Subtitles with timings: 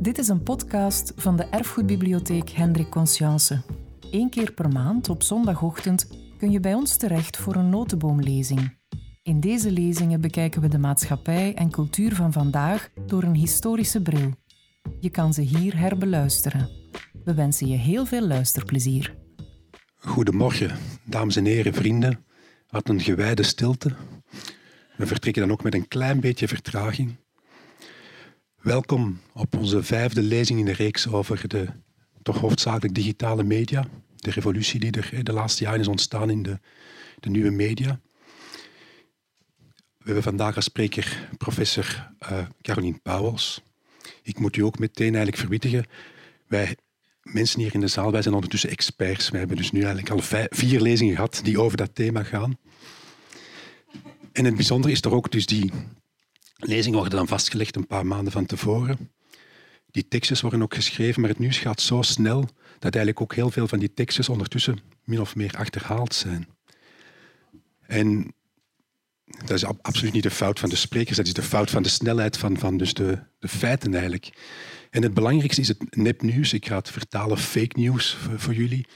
[0.00, 3.62] Dit is een podcast van de Erfgoedbibliotheek Hendrik Conscience.
[4.10, 8.78] Eén keer per maand op zondagochtend kun je bij ons terecht voor een notenboomlezing.
[9.22, 14.34] In deze lezingen bekijken we de maatschappij en cultuur van vandaag door een historische bril.
[15.00, 16.68] Je kan ze hier herbeluisteren.
[17.24, 19.16] We wensen je heel veel luisterplezier.
[19.96, 22.24] Goedemorgen, dames en heren, vrienden.
[22.68, 23.94] Wat een gewijde stilte.
[24.96, 27.16] We vertrekken dan ook met een klein beetje vertraging.
[28.60, 31.68] Welkom op onze vijfde lezing in de reeks over de
[32.22, 33.86] toch hoofdzakelijk digitale media.
[34.16, 36.58] De revolutie die er de laatste jaren is ontstaan in de,
[37.20, 38.00] de nieuwe media.
[39.98, 43.62] We hebben vandaag als spreker professor uh, Caroline Pauwels.
[44.22, 45.86] Ik moet u ook meteen eigenlijk verwittigen.
[46.46, 46.76] Wij
[47.22, 49.30] mensen hier in de zaal, wij zijn ondertussen experts.
[49.30, 52.58] We hebben dus nu eigenlijk al vier lezingen gehad die over dat thema gaan.
[54.32, 55.72] En het bijzondere is er ook dus die
[56.60, 59.10] lezingen worden dan vastgelegd een paar maanden van tevoren.
[59.90, 62.40] Die tekstjes worden ook geschreven, maar het nieuws gaat zo snel
[62.78, 66.48] dat eigenlijk ook heel veel van die tekstjes ondertussen min of meer achterhaald zijn.
[67.86, 68.34] En
[69.24, 71.88] dat is absoluut niet de fout van de sprekers, dat is de fout van de
[71.88, 74.30] snelheid van, van dus de, de feiten eigenlijk.
[74.90, 76.52] En het belangrijkste is het nepnieuws.
[76.52, 78.86] Ik ga het vertalen fake news voor, voor jullie.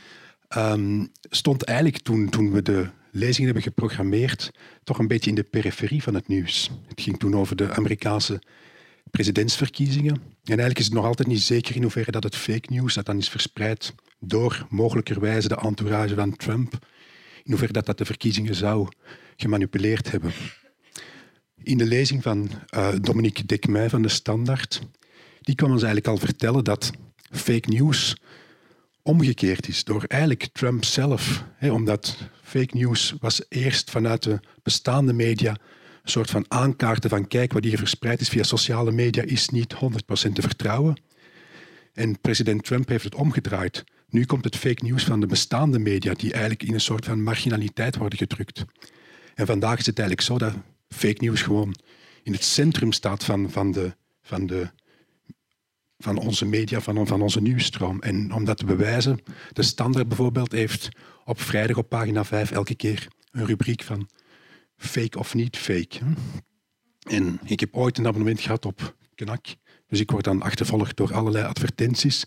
[0.56, 4.50] Um, stond eigenlijk toen, toen we de lezingen hebben geprogrammeerd,
[4.84, 6.70] toch een beetje in de periferie van het nieuws.
[6.86, 8.42] Het ging toen over de Amerikaanse
[9.10, 10.14] presidentsverkiezingen.
[10.14, 13.06] En eigenlijk is het nog altijd niet zeker in hoeverre dat het fake news dat
[13.06, 16.72] dan is verspreid door mogelijkerwijze de entourage van Trump,
[17.42, 18.88] in hoeverre dat dat de verkiezingen zou
[19.36, 20.32] gemanipuleerd hebben.
[21.62, 24.82] In de lezing van uh, Dominique Dekmey van de Standaard,
[25.40, 26.90] die kwam ons eigenlijk al vertellen dat
[27.30, 28.16] fake news
[29.04, 31.44] omgekeerd is door eigenlijk Trump zelf.
[31.56, 35.50] Hè, omdat fake news was eerst vanuit de bestaande media
[36.02, 39.74] een soort van aankaarten van kijk, wat hier verspreid is via sociale media is niet
[39.74, 40.96] 100% te vertrouwen.
[41.92, 43.84] En president Trump heeft het omgedraaid.
[44.08, 47.22] Nu komt het fake news van de bestaande media die eigenlijk in een soort van
[47.22, 48.64] marginaliteit worden gedrukt.
[49.34, 50.54] En vandaag is het eigenlijk zo dat
[50.88, 51.74] fake news gewoon
[52.22, 54.70] in het centrum staat van, van, de, van de
[55.98, 58.00] van onze media, van, van onze nieuwsstroom.
[58.00, 59.18] En om dat te bewijzen,
[59.52, 60.88] de Standaard bijvoorbeeld heeft
[61.24, 64.08] op vrijdag op pagina 5 elke keer een rubriek van
[64.76, 65.98] fake of niet fake.
[67.08, 69.46] En ik heb ooit een abonnement gehad op Knak,
[69.88, 72.24] dus ik word dan achtervolgd door allerlei advertenties.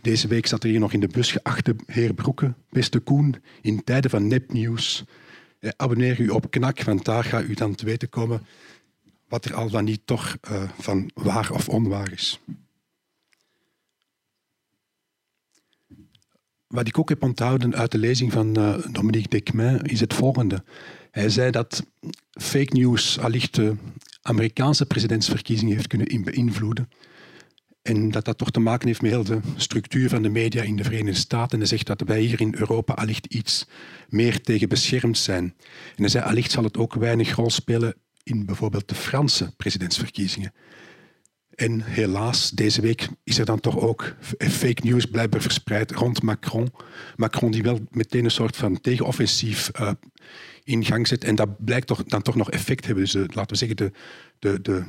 [0.00, 3.84] Deze week zat er hier nog in de bus geachte heer Broeke, beste Koen, in
[3.84, 5.04] tijden van nepnieuws.
[5.58, 8.46] Eh, abonneer u op Knak, want daar gaat u dan te weten komen
[9.28, 12.40] wat er al dan niet toch uh, van waar of onwaar is.
[16.68, 20.64] Wat ik ook heb onthouden uit de lezing van uh, Dominique Decmin is het volgende.
[21.10, 21.86] Hij zei dat
[22.40, 23.76] fake news allicht de
[24.22, 26.88] Amerikaanse presidentsverkiezingen heeft kunnen beïnvloeden.
[27.82, 30.76] En dat dat toch te maken heeft met heel de structuur van de media in
[30.76, 31.52] de Verenigde Staten.
[31.52, 33.66] En hij zegt dat wij hier in Europa allicht iets
[34.08, 35.44] meer tegen beschermd zijn.
[35.96, 40.52] En hij zei allicht zal het ook weinig rol spelen in bijvoorbeeld de Franse presidentsverkiezingen.
[41.56, 46.72] En helaas, deze week is er dan toch ook fake news blijkbaar verspreid rond Macron.
[47.16, 49.90] Macron die wel meteen een soort van tegenoffensief uh,
[50.64, 51.24] in gang zet.
[51.24, 53.04] En dat blijkt toch, dan toch nog effect hebben.
[53.04, 53.92] Dus uh, laten we zeggen, de,
[54.38, 54.84] de, de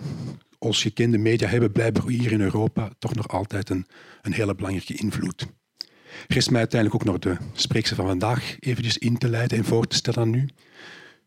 [0.59, 3.85] ons gekende media hebben blijkbaar hier in Europa toch nog altijd een,
[4.21, 5.45] een hele belangrijke invloed.
[6.27, 9.87] Rest mij uiteindelijk ook nog de spreekster van vandaag eventjes in te leiden en voor
[9.87, 10.47] te stellen aan u.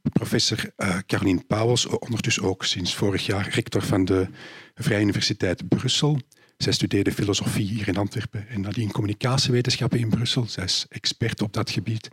[0.03, 4.29] Professor uh, Caroline Pauwels, ondertussen ook sinds vorig jaar rector van de
[4.75, 6.19] Vrije Universiteit Brussel.
[6.57, 10.47] Zij studeerde filosofie hier in Antwerpen en nadien communicatiewetenschappen in Brussel.
[10.49, 12.09] Zij is expert op dat gebied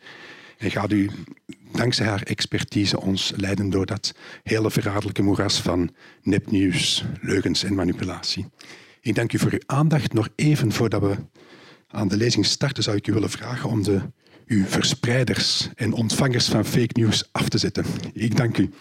[0.58, 1.09] en gaat u
[1.72, 5.90] dankzij haar expertise ons leiden door dat hele verraderlijke moeras van
[6.22, 8.46] nepnieuws, leugens en manipulatie.
[9.02, 10.14] Ik dank u voor uw aandacht.
[10.14, 11.16] Nog even voordat we
[11.88, 14.02] aan de lezing starten, zou ik u willen vragen om de,
[14.47, 17.85] uw verspreiders en ontvangers van fake news af te zetten.
[18.13, 18.74] Ik dank u.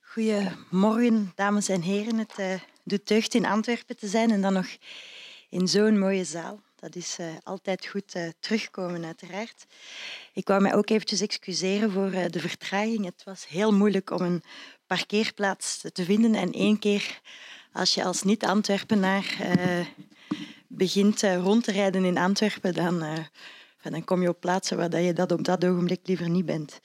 [0.00, 2.18] Goedemorgen, dames en heren.
[2.18, 4.66] Het uh, doet deugd in Antwerpen te zijn en dan nog
[5.48, 6.60] in zo'n mooie zaal.
[6.76, 9.66] Dat is uh, altijd goed uh, terugkomen, uiteraard.
[10.34, 13.04] Ik wou mij ook eventjes excuseren voor de vertraging.
[13.04, 14.42] Het was heel moeilijk om een
[14.86, 16.34] parkeerplaats te vinden.
[16.34, 17.20] En één keer,
[17.72, 19.24] als je als niet-Antwerpenaar
[20.68, 23.04] begint rond te rijden in Antwerpen, dan,
[23.82, 26.80] dan kom je op plaatsen waar je dat op dat ogenblik liever niet bent.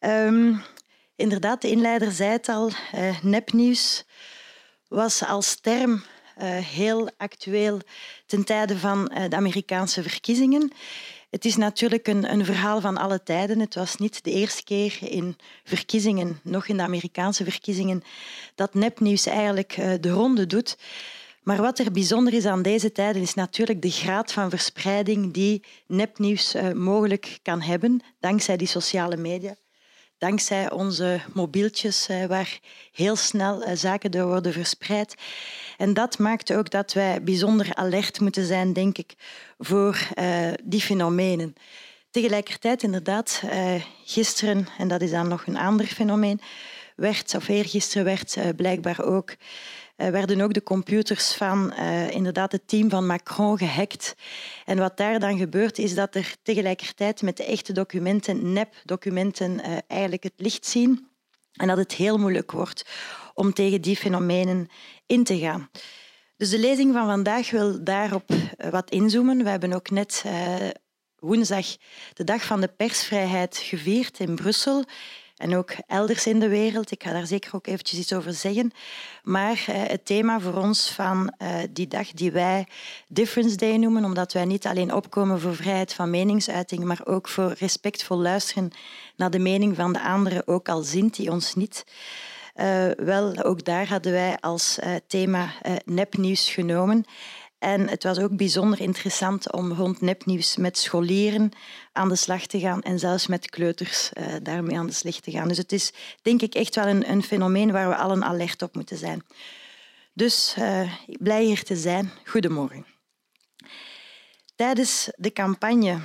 [0.00, 0.62] Um,
[1.16, 4.04] Inderdaad, de inleider zei het al, eh, nepnieuws
[4.88, 6.02] was als term
[6.64, 7.80] heel actueel
[8.26, 10.72] ten tijde van de Amerikaanse verkiezingen.
[11.30, 13.58] Het is natuurlijk een, een, verhaal van alle tijden.
[13.58, 18.02] Het was niet de eerste keer in verkiezingen, nog in de Amerikaanse verkiezingen,
[18.54, 20.78] dat nepnieuws eigenlijk de ronde doet.
[21.42, 25.64] Maar wat er bijzonder is aan deze tijden is natuurlijk de graad van verspreiding die
[25.86, 29.56] nepnieuws mogelijk kan hebben dankzij die sociale media
[30.20, 32.58] dankzij onze mobieltjes, eh, waar
[32.92, 35.14] heel snel eh, zaken door worden verspreid.
[35.76, 39.14] En dat maakt ook dat wij bijzonder alert moeten zijn, denk ik,
[39.58, 41.54] voor eh, die fenomenen.
[42.10, 43.42] Tegelijkertijd, inderdaad,
[44.04, 46.40] gisteren, en dat is dan nog een ander fenomeen,
[46.96, 49.34] werd, of eergisteren werd blijkbaar ook
[50.08, 54.14] werden ook de computers van uh, inderdaad het team van Macron gehackt.
[54.64, 59.76] En wat daar dan gebeurt, is dat er tegelijkertijd met de echte documenten, nep-documenten, uh,
[59.86, 61.08] eigenlijk het licht zien.
[61.52, 62.84] En dat het heel moeilijk wordt
[63.34, 64.68] om tegen die fenomenen
[65.06, 65.70] in te gaan.
[66.36, 68.30] Dus de lezing van vandaag wil daarop
[68.70, 69.44] wat inzoomen.
[69.44, 70.24] We hebben ook net
[71.20, 71.66] woensdag
[72.12, 74.84] de dag van de persvrijheid gevierd in Brussel
[75.40, 76.90] en ook elders in de wereld.
[76.90, 78.72] Ik ga daar zeker ook eventjes iets over zeggen.
[79.22, 82.66] Maar eh, het thema voor ons van eh, die dag die wij
[83.08, 87.54] Difference Day noemen, omdat wij niet alleen opkomen voor vrijheid van meningsuiting, maar ook voor
[87.58, 88.70] respectvol luisteren
[89.16, 91.84] naar de mening van de anderen, ook al zint die ons niet.
[92.56, 97.04] Uh, wel, ook daar hadden wij als thema uh, nepnieuws genomen.
[97.60, 101.50] En het was ook bijzonder interessant om rond nepnieuws met scholieren
[101.92, 105.30] aan de slag te gaan en zelfs met kleuters uh, daarmee aan de slag te
[105.30, 105.48] gaan.
[105.48, 105.92] Dus het is
[106.22, 109.24] denk ik echt wel een, een fenomeen waar we allen alert op moeten zijn.
[110.12, 112.10] Dus uh, blij hier te zijn.
[112.24, 112.86] Goedemorgen.
[114.56, 115.98] Tijdens de campagne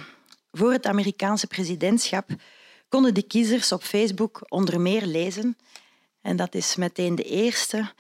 [0.52, 2.30] voor het Amerikaanse presidentschap
[2.90, 5.58] konden de kiezers op Facebook onder meer lezen,
[6.22, 7.94] en dat is meteen de eerste,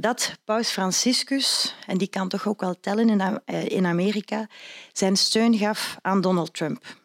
[0.00, 4.48] dat Paus Franciscus, en die kan toch ook wel tellen in, eh, in Amerika,
[4.92, 6.96] zijn steun gaf aan Donald Trump.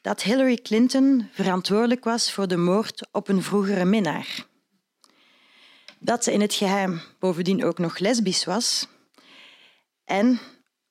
[0.00, 4.46] Dat Hillary Clinton verantwoordelijk was voor de moord op een vroegere minnaar.
[5.98, 8.86] Dat ze in het geheim bovendien ook nog lesbisch was.
[10.04, 10.40] En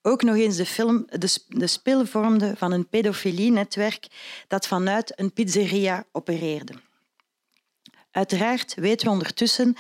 [0.02, 4.08] ook nog eens de, film, de, de spil vormde van een pedofilie-netwerk
[4.48, 6.74] dat vanuit een pizzeria opereerde.
[8.18, 9.76] Uiteraard weten we ondertussen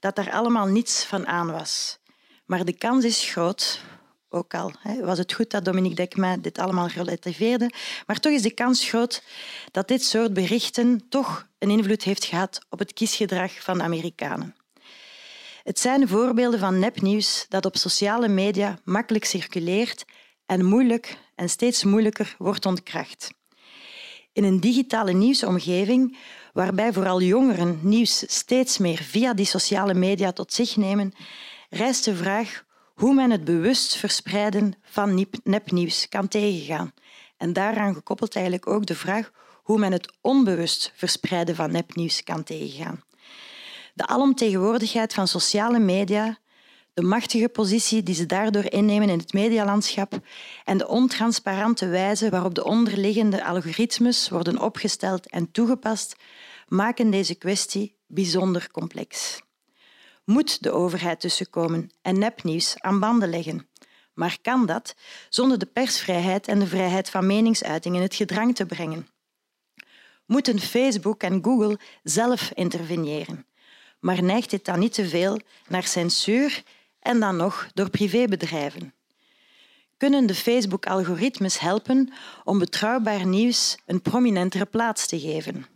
[0.00, 1.98] dat daar allemaal niets van aan was.
[2.46, 3.80] Maar de kans is groot,
[4.28, 7.70] ook al was het goed dat Dominique Dekma dit allemaal relativeerde,
[8.06, 9.22] maar toch is de kans groot
[9.70, 14.56] dat dit soort berichten toch een invloed heeft gehad op het kiesgedrag van de Amerikanen.
[15.62, 20.04] Het zijn voorbeelden van nepnieuws dat op sociale media makkelijk circuleert
[20.46, 23.30] en moeilijk en steeds moeilijker wordt ontkracht.
[24.32, 26.16] In een digitale nieuwsomgeving
[26.52, 31.12] waarbij vooral jongeren nieuws steeds meer via die sociale media tot zich nemen,
[31.70, 32.64] rijst de vraag
[32.94, 36.92] hoe men het bewust verspreiden van nepnieuws kan tegengaan.
[37.36, 39.30] En daaraan gekoppeld eigenlijk ook de vraag
[39.62, 43.02] hoe men het onbewust verspreiden van nepnieuws kan tegengaan.
[43.94, 46.38] De alomtegenwoordigheid van sociale media,
[46.94, 50.20] de machtige positie die ze daardoor innemen in het medialandschap
[50.64, 56.16] en de ontransparante wijze waarop de onderliggende algoritmes worden opgesteld en toegepast,
[56.68, 59.40] maken deze kwestie bijzonder complex.
[60.24, 63.68] Moet de overheid tussenkomen en nepnieuws aan banden leggen?
[64.14, 64.94] Maar kan dat
[65.28, 69.08] zonder de persvrijheid en de vrijheid van meningsuiting in het gedrang te brengen?
[70.26, 73.46] Moeten Facebook en Google zelf interveneren?
[74.00, 76.62] Maar neigt dit dan niet te veel naar censuur
[77.02, 78.94] en dan nog door privébedrijven?
[79.96, 82.12] Kunnen de Facebook-algoritmes helpen
[82.44, 85.66] om betrouwbaar nieuws een prominentere plaats te geven?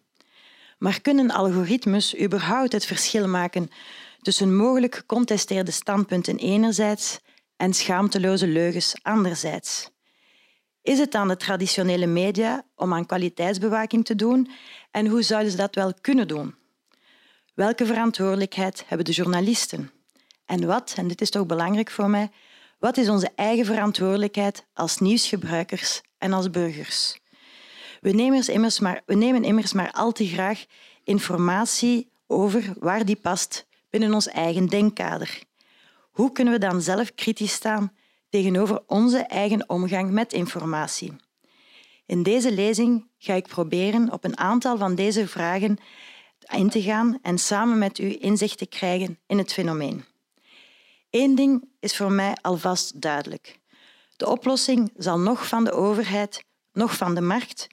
[0.79, 3.71] Maar kunnen algoritmes überhaupt het verschil maken
[4.21, 7.19] tussen mogelijk gecontesteerde standpunten enerzijds
[7.57, 9.91] en schaamteloze leugens anderzijds?
[10.83, 14.51] Is het aan de traditionele media om aan kwaliteitsbewaking te doen
[14.91, 16.55] en hoe zouden ze dat wel kunnen doen?
[17.55, 19.91] Welke verantwoordelijkheid hebben de journalisten?
[20.47, 22.31] En wat, en dit is toch belangrijk voor mij,
[22.79, 27.21] wat is onze eigen verantwoordelijkheid als nieuwsgebruikers en als burgers?
[28.01, 30.65] We nemen immers maar, we nemen immers maar al te graag
[31.05, 35.43] informatie over waar die past binnen ons eigen denkkader.
[36.11, 37.93] Hoe kunnen we dan zelf kritisch staan
[38.29, 41.17] tegenover onze eigen omgang met informatie?
[42.07, 45.79] In deze lezing ga ik proberen op een aantal van deze vragen
[46.55, 50.05] in te gaan en samen met u inzicht te krijgen in het fenomeen.
[51.11, 53.59] Eén ding is voor mij alvast duidelijk.
[54.17, 57.67] De oplossing zal nog van de overheid, nog van de markt,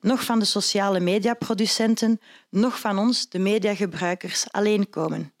[0.00, 5.32] nog van de sociale mediaproducenten, nog van ons, de mediagebruikers, alleen komen.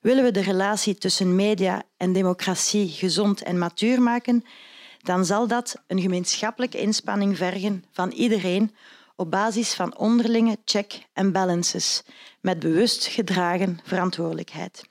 [0.00, 4.44] Willen we de relatie tussen media en democratie gezond en matuur maken,
[5.02, 8.74] dan zal dat een gemeenschappelijke inspanning vergen van iedereen
[9.16, 12.02] op basis van onderlinge check en balances,
[12.40, 14.88] met bewust gedragen verantwoordelijkheid.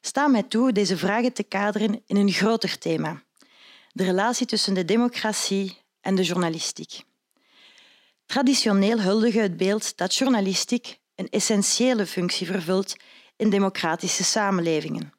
[0.00, 3.22] Sta mij toe deze vragen te kaderen in een groter thema:
[3.92, 7.02] de relatie tussen de democratie en de journalistiek.
[8.26, 12.96] Traditioneel huldigen het beeld dat journalistiek een essentiële functie vervult
[13.36, 15.12] in democratische samenlevingen.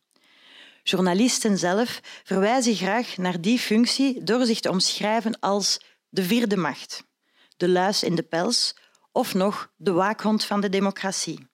[0.84, 7.04] Journalisten zelf verwijzen graag naar die functie door zich te omschrijven als de vierde macht,
[7.58, 8.76] de luis in de pels
[9.12, 11.49] of nog de waakhond van de democratie.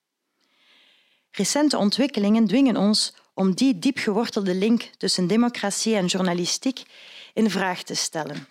[1.35, 6.83] Recente ontwikkelingen dwingen ons om die diep gewortelde link tussen democratie en journalistiek
[7.33, 8.47] in vraag te stellen.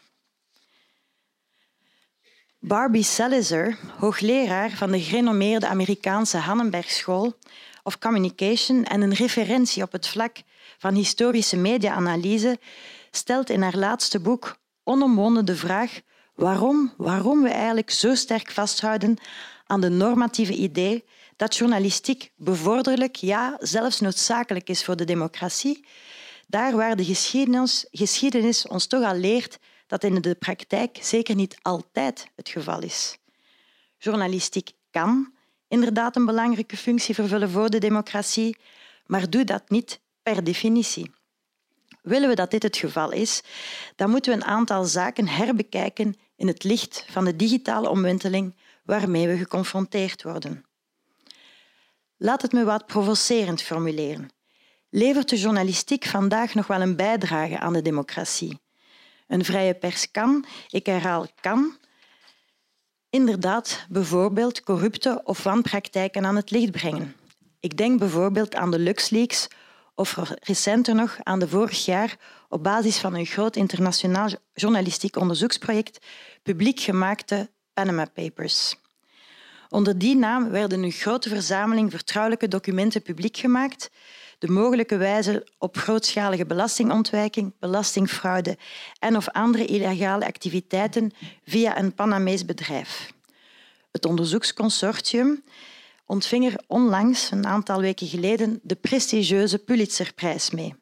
[2.58, 7.38] Barbie Salazar, hoogleraar van de gerenommeerde Amerikaanse Hannenberg School
[7.82, 10.42] of Communication en een referentie op het vlak
[10.78, 12.58] van historische media-analyse,
[13.10, 16.00] stelt in haar laatste boek onomwonden de vraag
[16.34, 19.16] waarom, waarom we eigenlijk zo sterk vasthouden
[19.66, 21.04] aan de normatieve idee
[21.36, 25.86] dat journalistiek bevorderlijk, ja, zelfs noodzakelijk is voor de democratie,
[26.46, 31.56] daar waar de geschiedenis, geschiedenis ons toch al leert dat in de praktijk zeker niet
[31.62, 33.18] altijd het geval is.
[33.98, 35.32] Journalistiek kan
[35.68, 38.56] inderdaad een belangrijke functie vervullen voor de democratie,
[39.06, 41.10] maar doet dat niet per definitie.
[42.02, 43.42] Willen we dat dit het geval is,
[43.96, 49.28] dan moeten we een aantal zaken herbekijken in het licht van de digitale omwenteling waarmee
[49.28, 50.64] we geconfronteerd worden.
[52.16, 54.30] Laat het me wat provocerend formuleren.
[54.90, 58.58] Levert de journalistiek vandaag nog wel een bijdrage aan de democratie?
[59.26, 61.76] Een vrije pers kan, ik herhaal kan,
[63.10, 67.16] inderdaad bijvoorbeeld corrupte of wanpraktijken aan het licht brengen.
[67.60, 69.48] Ik denk bijvoorbeeld aan de LuxLeaks
[69.94, 72.16] of recenter nog aan de vorig jaar
[72.48, 76.06] op basis van een groot internationaal journalistiek onderzoeksproject
[76.42, 78.76] publiek gemaakte Panama Papers.
[79.74, 83.90] Onder die naam werden een grote verzameling vertrouwelijke documenten publiek gemaakt,
[84.38, 88.58] de mogelijke wijze op grootschalige belastingontwijking, belastingfraude
[88.98, 91.12] en of andere illegale activiteiten
[91.44, 93.12] via een Panamees bedrijf.
[93.92, 95.44] Het onderzoeksconsortium
[96.06, 100.74] ontving er onlangs, een aantal weken geleden, de prestigieuze Pulitzerprijs mee.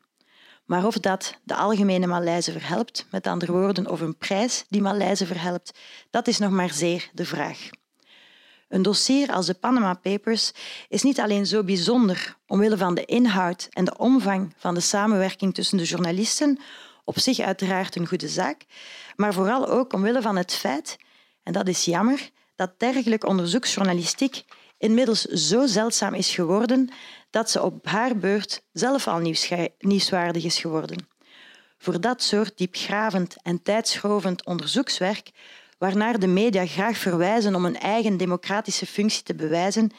[0.65, 5.27] Maar of dat de algemene Malaise verhelpt, met andere woorden, of een prijs die Malaise
[5.27, 5.79] verhelpt,
[6.11, 7.69] dat is nog maar zeer de vraag.
[8.73, 10.53] Een dossier als de Panama Papers
[10.89, 15.55] is niet alleen zo bijzonder omwille van de inhoud en de omvang van de samenwerking
[15.55, 16.59] tussen de journalisten,
[17.05, 18.65] op zich uiteraard een goede zaak,
[19.17, 20.99] maar vooral ook omwille van het feit,
[21.43, 24.45] en dat is jammer, dat dergelijke onderzoeksjournalistiek
[24.79, 26.91] inmiddels zo zeldzaam is geworden
[27.31, 29.35] dat ze op haar beurt zelf al
[29.79, 31.07] nieuwswaardig is geworden.
[31.79, 35.31] Voor dat soort diepgravend en tijdschrovend onderzoekswerk,
[35.83, 39.91] waarnaar de media graag verwijzen om een eigen democratische functie te bewijzen,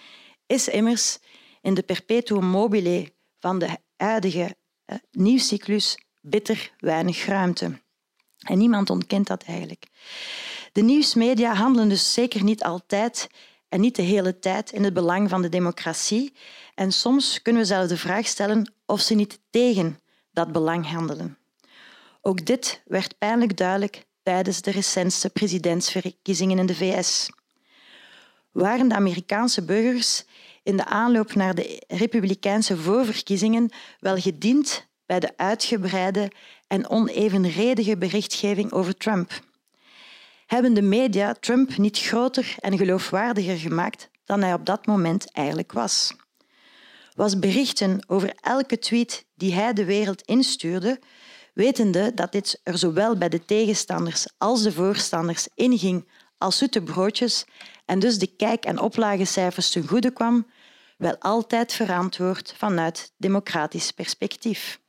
[0.45, 1.17] is immers
[1.61, 7.81] in de perpetuum mobile van de huidige eh, nieuwscyclus bitter weinig ruimte.
[8.37, 9.87] En niemand ontkent dat eigenlijk.
[10.71, 13.27] De nieuwsmedia handelen dus zeker niet altijd
[13.69, 16.33] en niet de hele tijd in het belang van de democratie.
[16.75, 19.99] En soms kunnen we zelf de vraag stellen of ze niet tegen
[20.31, 21.37] dat belang handelen.
[22.21, 27.29] Ook dit werd pijnlijk duidelijk tijdens de recentste presidentsverkiezingen in de VS.
[28.51, 30.23] Waren de Amerikaanse burgers
[30.63, 36.31] in de aanloop naar de republikeinse voorverkiezingen wel gediend bij de uitgebreide
[36.67, 39.41] en onevenredige berichtgeving over Trump?
[40.53, 45.71] hebben de media Trump niet groter en geloofwaardiger gemaakt dan hij op dat moment eigenlijk
[45.71, 46.15] was.
[47.15, 50.99] Was berichten over elke tweet die hij de wereld instuurde,
[51.53, 56.07] wetende dat dit er zowel bij de tegenstanders als de voorstanders inging
[56.37, 57.45] als zoete broodjes
[57.85, 60.47] en dus de kijk- en oplagecijfers ten goede kwam,
[60.97, 64.79] wel altijd verantwoord vanuit democratisch perspectief.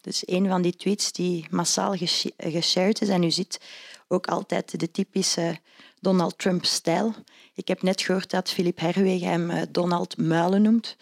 [0.00, 1.94] Dus een van die tweets die massaal
[2.36, 3.60] geshared is en u ziet
[4.08, 5.58] ook altijd de typische
[6.00, 7.14] Donald Trump-stijl.
[7.54, 10.96] Ik heb net gehoord dat Philip Herwegen hem eh, Donald Muilen noemt.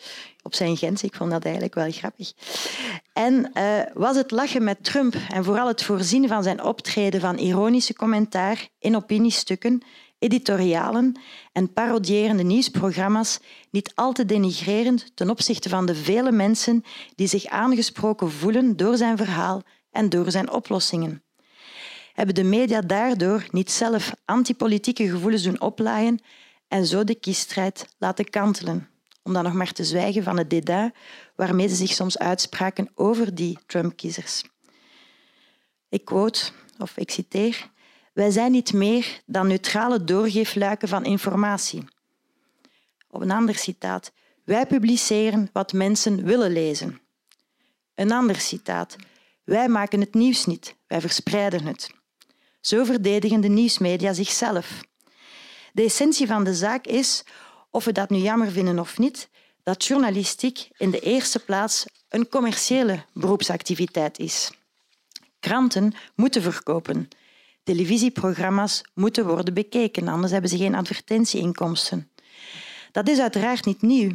[0.48, 1.02] Op zijn Gens.
[1.02, 2.32] Ik vond dat eigenlijk wel grappig.
[3.12, 7.38] En uh, was het lachen met Trump en vooral het voorzien van zijn optreden van
[7.38, 9.82] ironische commentaar in opiniestukken,
[10.18, 11.20] editorialen
[11.52, 13.38] en parodierende nieuwsprogramma's
[13.70, 18.96] niet al te denigrerend ten opzichte van de vele mensen die zich aangesproken voelen door
[18.96, 21.22] zijn verhaal en door zijn oplossingen
[22.12, 26.20] hebben de media daardoor niet zelf antipolitieke gevoelens doen oplaaien
[26.68, 28.97] en zo de kiesstrijd laten kantelen.
[29.28, 30.94] Om dan nog maar te zwijgen van het dédain
[31.36, 34.42] waarmee ze zich soms uitspraken over die Trump-kiezers.
[35.88, 37.70] Ik quote, of ik citeer,
[38.12, 41.84] wij zijn niet meer dan neutrale doorgeefluiken van informatie.
[43.10, 44.12] Op een ander citaat,
[44.44, 47.00] wij publiceren wat mensen willen lezen.
[47.94, 48.96] Een ander citaat,
[49.44, 51.90] wij maken het nieuws niet, wij verspreiden het.
[52.60, 54.80] Zo verdedigen de nieuwsmedia zichzelf.
[55.72, 57.24] De essentie van de zaak is,
[57.70, 59.28] of we dat nu jammer vinden of niet,
[59.62, 64.50] dat journalistiek in de eerste plaats een commerciële beroepsactiviteit is.
[65.40, 67.08] Kranten moeten verkopen.
[67.62, 72.10] Televisieprogramma's moeten worden bekeken, anders hebben ze geen advertentieinkomsten.
[72.92, 74.10] Dat is uiteraard niet nieuw,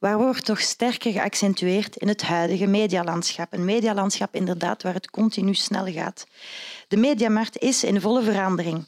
[0.00, 3.52] maar wordt nog sterker geaccentueerd in het huidige medialandschap.
[3.52, 6.26] Een medialandschap inderdaad waar het continu snel gaat.
[6.88, 8.84] De mediamarkt is in volle verandering.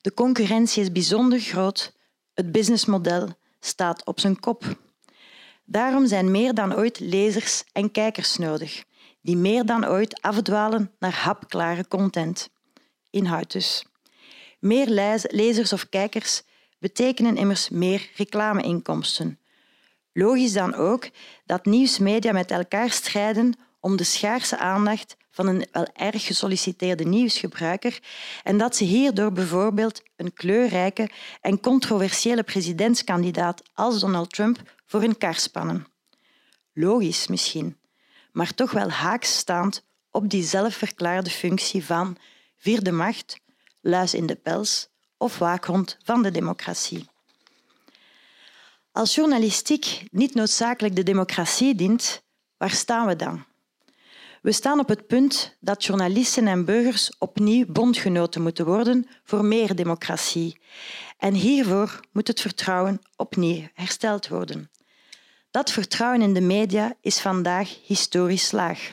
[0.00, 1.92] De concurrentie is bijzonder groot.
[2.34, 3.28] Het businessmodel
[3.64, 4.64] staat op zijn kop.
[5.64, 8.84] Daarom zijn meer dan ooit lezers en kijkers nodig,
[9.20, 12.50] die meer dan ooit afdwalen naar hapklare content.
[13.10, 13.86] Inhoud dus.
[14.58, 14.88] Meer
[15.30, 16.42] lezers of kijkers
[16.78, 19.38] betekenen immers meer reclameinkomsten.
[20.12, 21.08] Logisch dan ook
[21.46, 27.98] dat nieuwsmedia met elkaar strijden om de schaarse aandacht van een wel erg gesolliciteerde nieuwsgebruiker
[28.42, 31.10] en dat ze hierdoor bijvoorbeeld een kleurrijke
[31.40, 35.86] en controversiële presidentskandidaat als Donald Trump voor hun kar spannen.
[36.72, 37.76] Logisch misschien,
[38.32, 42.16] maar toch wel haakstaand op die zelfverklaarde functie van
[42.56, 43.40] vierde macht,
[43.80, 47.08] luis in de pels of waakhond van de democratie.
[48.92, 52.22] Als journalistiek niet noodzakelijk de democratie dient,
[52.56, 53.44] waar staan we dan?
[54.44, 59.74] We staan op het punt dat journalisten en burgers opnieuw bondgenoten moeten worden voor meer
[59.74, 60.60] democratie.
[61.18, 64.70] En hiervoor moet het vertrouwen opnieuw hersteld worden.
[65.50, 68.90] Dat vertrouwen in de media is vandaag historisch laag.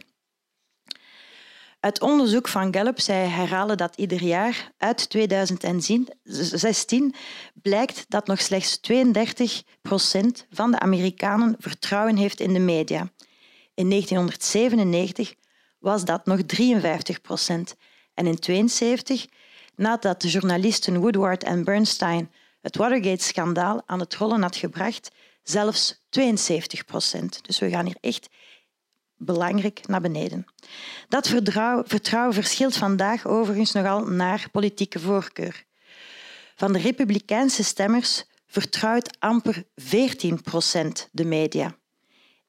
[1.79, 7.15] Uit onderzoek van Gallup, zij herhalen dat ieder jaar, uit 2016
[7.61, 13.11] blijkt dat nog slechts 32 procent van de Amerikanen vertrouwen heeft in de media.
[13.73, 15.39] In 1997
[15.81, 17.75] was dat nog 53 procent.
[18.13, 19.27] En in 1972,
[19.75, 25.11] nadat de journalisten Woodward en Bernstein het Watergate-schandaal aan het rollen had gebracht,
[25.43, 27.45] zelfs 72 procent.
[27.45, 28.29] Dus we gaan hier echt
[29.15, 30.45] belangrijk naar beneden.
[31.07, 35.65] Dat vertrouwen, verschilt vandaag overigens nogal naar politieke voorkeur.
[36.55, 41.75] Van de republikeinse stemmers vertrouwt amper 14 procent de media.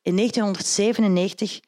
[0.03, 1.61] In 1997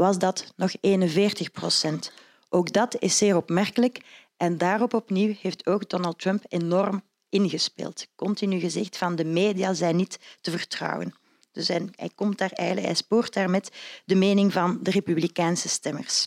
[0.00, 2.12] was dat nog 41 procent.
[2.48, 4.00] Ook dat is zeer opmerkelijk
[4.36, 8.06] en daarop opnieuw heeft ook Donald Trump enorm ingespeeld.
[8.14, 11.14] Continu gezegd van de media zijn niet te vertrouwen.
[11.52, 13.70] Dus hij, komt daar eigenlijk, hij spoort daar met
[14.04, 16.26] de mening van de republikeinse stemmers.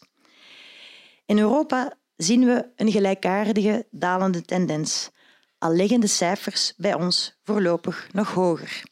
[1.25, 5.09] In Europa zien we een gelijkaardige dalende tendens,
[5.57, 8.83] al liggen de cijfers bij ons voorlopig nog hoger.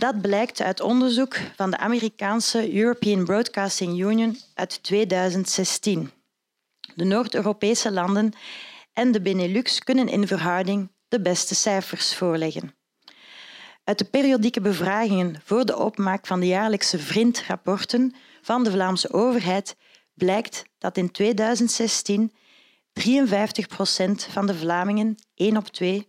[0.00, 6.10] Dat blijkt uit onderzoek van de Amerikaanse European Broadcasting Union uit 2016.
[6.94, 8.32] De Noord-Europese landen
[8.92, 12.74] en de Benelux kunnen in verhouding de beste cijfers voorleggen.
[13.84, 19.76] Uit de periodieke bevragingen voor de opmaak van de jaarlijkse VRIND-rapporten van de Vlaamse overheid
[20.14, 22.32] blijkt dat in 2016
[22.92, 26.08] 53 procent van de Vlamingen, één op twee,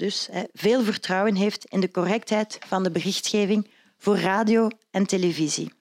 [0.00, 5.72] dus veel vertrouwen heeft in de correctheid van de berichtgeving voor radio en televisie.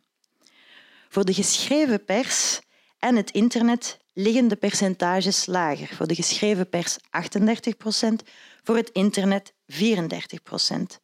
[1.10, 2.60] Voor de geschreven pers
[3.00, 5.96] en het internet liggen de percentages lager.
[5.96, 8.24] Voor de geschreven pers 38 procent,
[8.64, 11.00] voor het internet 34 procent.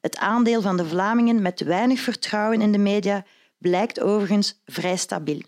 [0.00, 3.24] Het aandeel van de Vlamingen met weinig vertrouwen in de media
[3.58, 5.42] blijkt overigens vrij stabiel.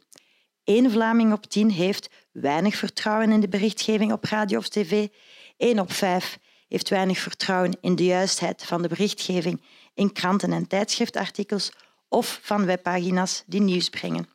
[0.65, 5.09] Eén Vlaming op tien heeft weinig vertrouwen in de berichtgeving op radio of tv.
[5.57, 9.63] Eén op vijf heeft weinig vertrouwen in de juistheid van de berichtgeving
[9.95, 11.73] in kranten en tijdschriftartikels
[12.09, 14.29] of van webpagina's die nieuws brengen.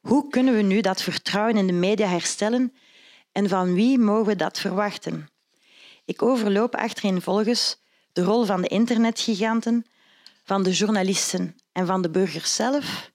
[0.00, 2.72] Hoe kunnen we nu dat vertrouwen in de media herstellen
[3.32, 5.28] en van wie mogen we dat verwachten?
[6.04, 7.80] Ik overloop achtereenvolgens
[8.12, 9.86] de rol van de internetgiganten,
[10.44, 13.10] van de journalisten en van de burgers zelf.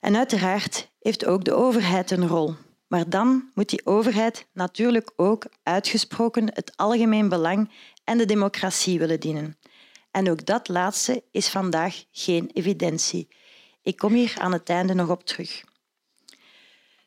[0.00, 2.54] En uiteraard heeft ook de overheid een rol.
[2.86, 7.70] Maar dan moet die overheid natuurlijk ook uitgesproken het algemeen belang
[8.04, 9.58] en de democratie willen dienen.
[10.10, 13.28] En ook dat laatste is vandaag geen evidentie.
[13.82, 15.64] Ik kom hier aan het einde nog op terug.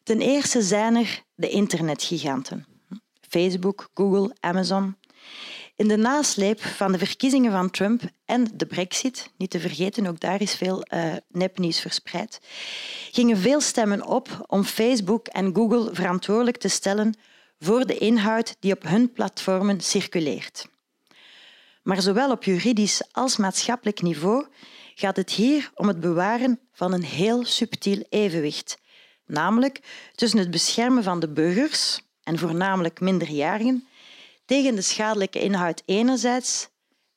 [0.04, 2.66] Ten eerste zijn er de internetgiganten.
[3.30, 4.98] Facebook, Google, Amazon.
[5.80, 10.20] In de nasleep van de verkiezingen van Trump en de Brexit, niet te vergeten, ook
[10.20, 12.40] daar is veel uh, nepnieuws verspreid,
[13.12, 17.18] gingen veel stemmen op om Facebook en Google verantwoordelijk te stellen
[17.60, 20.68] voor de inhoud die op hun platformen circuleert.
[21.84, 24.46] Maar zowel op juridisch als maatschappelijk niveau
[24.96, 28.78] gaat het hier om het bewaren van een heel subtiel evenwicht,
[29.26, 29.80] namelijk
[30.16, 33.88] tussen het beschermen van de burgers, en voornamelijk minderjarigen,
[34.50, 36.70] tegen de schadelijke inhoud enerzijds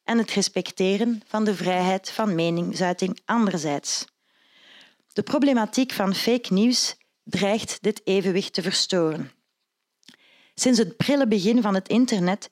[0.05, 4.05] en het respecteren van de vrijheid van meningsuiting anderzijds.
[5.13, 9.33] De problematiek van fake nieuws dreigt dit evenwicht te verstoren.
[10.55, 12.51] Sinds het prille begin van het internet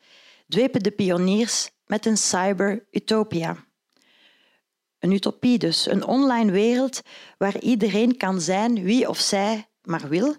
[0.48, 3.64] dwepen de pioniers met een cyber-utopia.
[4.98, 7.00] Een utopie dus, een online wereld
[7.38, 10.36] waar iedereen kan zijn wie of zij maar wil,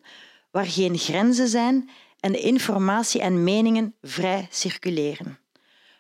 [0.51, 1.89] waar geen grenzen zijn
[2.21, 5.39] en de informatie en meningen vrij circuleren.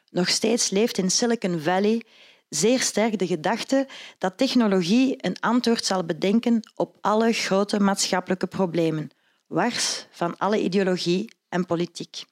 [0.09, 2.03] Nog steeds leeft in Silicon Valley
[2.49, 9.09] zeer sterk de gedachte dat technologie een antwoord zal bedenken op alle grote maatschappelijke problemen,
[9.47, 12.23] wars van alle ideologie en politiek.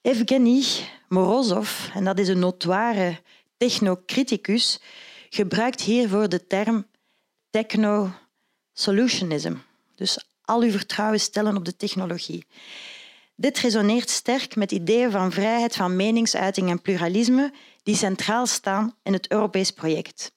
[0.00, 0.64] Evgeny
[1.08, 3.20] Morozov, en dat is een notoire
[3.56, 4.80] technocriticus,
[5.30, 6.86] gebruikt hiervoor de term
[7.50, 9.54] techno-solutionism.
[9.94, 12.46] Dus al uw vertrouwen stellen op de technologie.
[13.34, 17.52] Dit resoneert sterk met ideeën van vrijheid van meningsuiting en pluralisme
[17.82, 20.32] die centraal staan in het Europees project.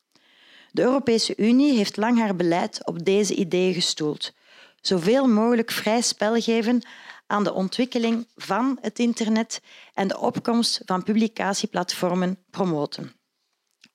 [0.72, 4.34] De Europese Unie heeft lang haar beleid op deze ideeën gestoeld.
[4.82, 6.82] Zoveel mogelijk vrij spel geven
[7.28, 9.62] aan de ontwikkeling van het internet
[9.94, 13.15] en de opkomst van publicatieplatformen promoten.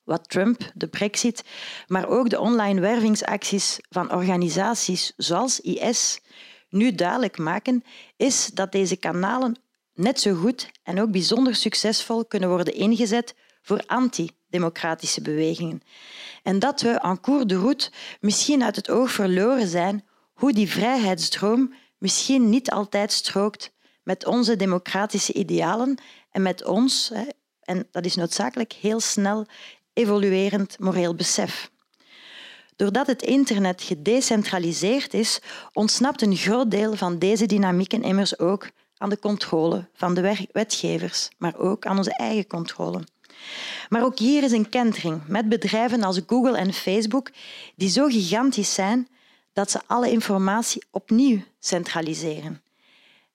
[0.03, 1.43] Wat Trump, de Brexit,
[1.87, 6.19] maar ook de online wervingsacties van organisaties zoals IS
[6.69, 7.83] nu duidelijk maken,
[8.17, 9.59] is dat deze kanalen
[9.93, 15.81] net zo goed en ook bijzonder succesvol kunnen worden ingezet voor antidemocratische bewegingen.
[16.43, 20.69] En dat we en cours de route misschien uit het oog verloren zijn hoe die
[20.69, 25.97] vrijheidsdroom misschien niet altijd strookt met onze democratische idealen
[26.31, 27.11] en met ons,
[27.61, 29.45] en dat is noodzakelijk, heel snel
[29.93, 31.71] evoluerend moreel besef.
[32.75, 35.39] Doordat het internet gedecentraliseerd is,
[35.73, 41.29] ontsnapt een groot deel van deze dynamieken immers ook aan de controle van de wetgevers,
[41.37, 43.03] maar ook aan onze eigen controle.
[43.89, 47.31] Maar ook hier is een kentering met bedrijven als Google en Facebook
[47.75, 49.07] die zo gigantisch zijn
[49.53, 52.61] dat ze alle informatie opnieuw centraliseren.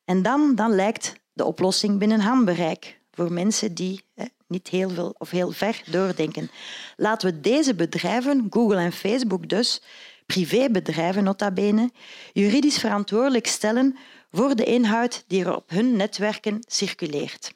[0.04, 4.04] En dan, dan lijkt de oplossing binnen handbereik voor mensen die
[4.48, 6.50] niet heel veel of heel ver doordenken.
[6.96, 9.82] Laten we deze bedrijven, Google en Facebook dus,
[10.26, 11.90] privébedrijven nota bene,
[12.32, 13.96] juridisch verantwoordelijk stellen
[14.30, 17.54] voor de inhoud die er op hun netwerken circuleert.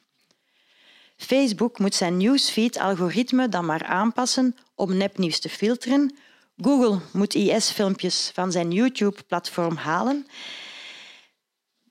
[1.17, 6.15] Facebook moet zijn newsfeed-algoritme dan maar aanpassen om nepnieuws te filteren.
[6.57, 10.27] Google moet IS-filmpjes van zijn YouTube-platform halen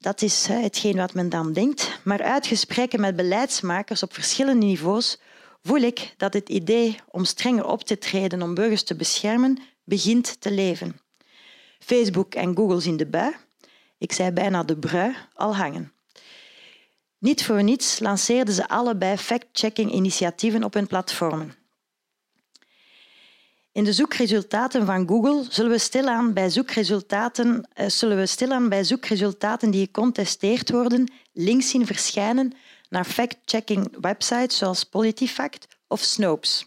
[0.01, 2.01] dat is hetgeen wat men dan denkt.
[2.05, 5.19] Maar uit gesprekken met beleidsmakers op verschillende niveaus
[5.63, 10.41] voel ik dat het idee om strenger op te treden om burgers te beschermen begint
[10.41, 11.01] te leven.
[11.79, 13.35] Facebook en Google zien de bui,
[13.99, 15.93] ik zei bijna de brui, al hangen.
[17.19, 21.60] Niet voor niets lanceerden ze allebei fact-checking-initiatieven op hun platformen.
[23.73, 28.85] In de zoekresultaten van Google zullen we stilaan bij zoekresultaten, uh, zullen we stilaan bij
[28.85, 32.53] zoekresultaten die gecontesteerd worden links zien verschijnen
[32.89, 36.67] naar fact-checking websites zoals PolitiFact of Snopes.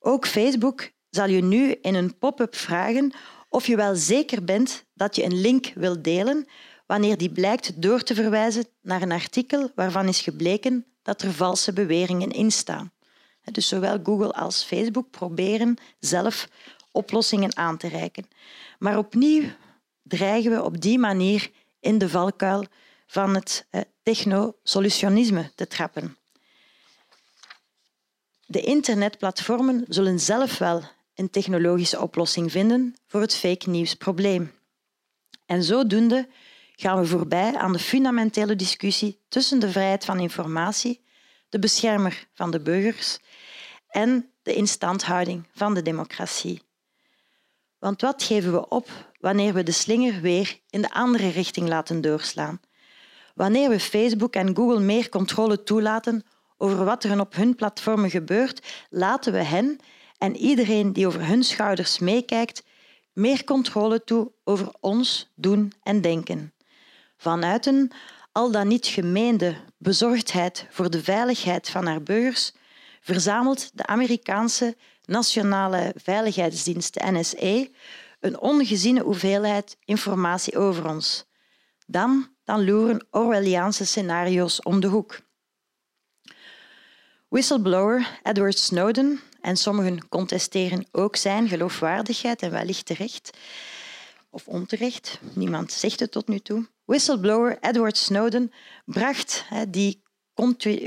[0.00, 3.12] Ook Facebook zal je nu in een pop-up vragen
[3.48, 6.46] of je wel zeker bent dat je een link wilt delen
[6.86, 11.72] wanneer die blijkt door te verwijzen naar een artikel waarvan is gebleken dat er valse
[11.72, 12.92] beweringen in staan.
[13.50, 16.48] Dus zowel Google als Facebook proberen zelf
[16.90, 18.28] oplossingen aan te reiken.
[18.78, 19.44] Maar opnieuw
[20.02, 21.50] dreigen we op die manier
[21.80, 22.66] in de valkuil
[23.06, 23.66] van het
[24.02, 26.16] technosolutionisme te trappen.
[28.46, 30.82] De internetplatformen zullen zelf wel
[31.14, 34.52] een technologische oplossing vinden voor het fake news probleem.
[35.46, 36.28] En zodoende
[36.76, 41.00] gaan we voorbij aan de fundamentele discussie tussen de vrijheid van informatie,
[41.48, 43.18] de beschermer van de burgers
[43.92, 46.62] en de instandhouding van de democratie.
[47.78, 48.88] Want wat geven we op
[49.20, 52.60] wanneer we de slinger weer in de andere richting laten doorslaan?
[53.34, 56.24] Wanneer we Facebook en Google meer controle toelaten
[56.56, 59.78] over wat er op hun platformen gebeurt, laten we hen
[60.18, 62.64] en iedereen die over hun schouders meekijkt,
[63.12, 66.52] meer controle toe over ons doen en denken.
[67.16, 67.92] Vanuit een
[68.32, 72.52] al dan niet gemeende bezorgdheid voor de veiligheid van haar burgers,
[73.02, 77.66] verzamelt de Amerikaanse Nationale Veiligheidsdienst, NSA,
[78.20, 81.24] een ongeziene hoeveelheid informatie over ons.
[81.86, 85.20] Dan, dan loeren Orwelliaanse scenario's om de hoek.
[87.28, 93.30] Whistleblower Edward Snowden, en sommigen contesteren ook zijn geloofwaardigheid en wellicht terecht,
[94.30, 96.68] of onterecht, niemand zegt het tot nu toe.
[96.84, 98.52] Whistleblower Edward Snowden
[98.84, 100.01] bracht die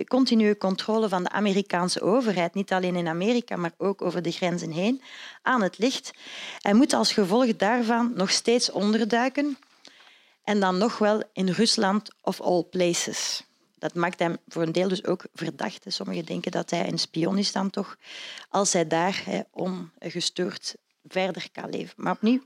[0.08, 4.72] continue controle van de Amerikaanse overheid, niet alleen in Amerika, maar ook over de grenzen
[4.72, 5.02] heen,
[5.42, 6.12] aan het licht.
[6.60, 9.58] Hij moet als gevolg daarvan nog steeds onderduiken
[10.44, 13.44] en dan nog wel in Rusland of all places.
[13.78, 15.84] Dat maakt hem voor een deel dus ook verdacht.
[15.88, 17.98] Sommigen denken dat hij een spion is dan toch,
[18.50, 21.94] als hij daar ongestoord verder kan leven.
[21.98, 22.42] Maar opnieuw,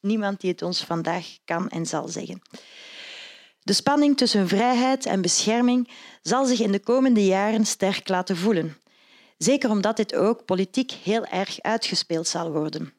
[0.00, 2.42] niemand die het ons vandaag kan en zal zeggen.
[3.68, 5.88] De spanning tussen vrijheid en bescherming
[6.22, 8.76] zal zich in de komende jaren sterk laten voelen.
[9.38, 12.92] Zeker omdat dit ook politiek heel erg uitgespeeld zal worden.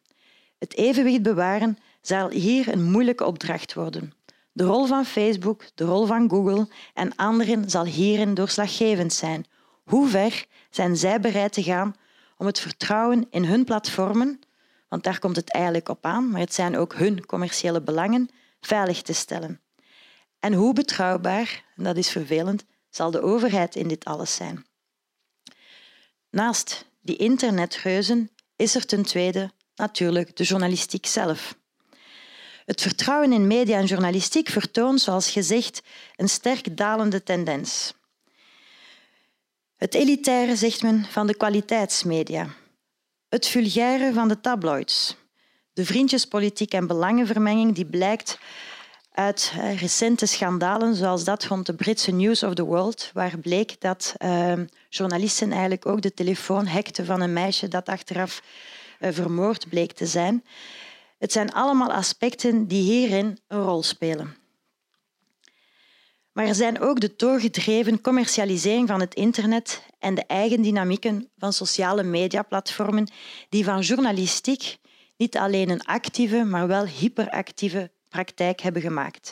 [0.60, 4.14] Het evenwicht bewaren zal hier een moeilijke opdracht worden.
[4.52, 9.46] De rol van Facebook, de rol van Google en anderen zal hierin doorslaggevend zijn.
[9.84, 11.96] Hoe ver zijn zij bereid te gaan
[12.38, 14.40] om het vertrouwen in hun platformen,
[14.90, 18.30] want daar komt het eigenlijk op aan, maar het zijn ook hun commerciële belangen,
[18.62, 19.60] veilig te stellen?
[20.40, 24.66] En hoe betrouwbaar, en dat is vervelend, zal de overheid in dit alles zijn?
[26.30, 31.58] Naast die internetgeuzen is er ten tweede natuurlijk de journalistiek zelf.
[32.66, 35.82] Het vertrouwen in media en journalistiek vertoont, zoals gezegd,
[36.16, 37.94] een sterk dalende tendens.
[39.76, 42.48] Het elitaire, zegt men, van de kwaliteitsmedia.
[43.30, 45.16] Het vulgaire van de tabloids.
[45.74, 48.40] De vriendjespolitiek en belangenvermenging die blijkt
[49.20, 53.82] uit eh, recente schandalen, zoals dat rond de Britse News of the World, waar bleek
[53.82, 54.54] dat uh,
[54.90, 58.42] journalisten eigenlijk ook de telefoon hackten van een meisje dat achteraf
[59.00, 60.44] uh, vermoord bleek te zijn.
[61.18, 64.36] Het zijn allemaal aspecten die hierin een rol spelen.
[66.32, 71.54] Maar er zijn ook de doorgedreven commercialisering van het internet en de eigen dynamieken van
[71.54, 73.12] sociale mediaplatformen
[73.50, 74.78] die van journalistiek
[75.18, 79.32] niet alleen een actieve, maar wel hyperactieve praktijk hebben gemaakt.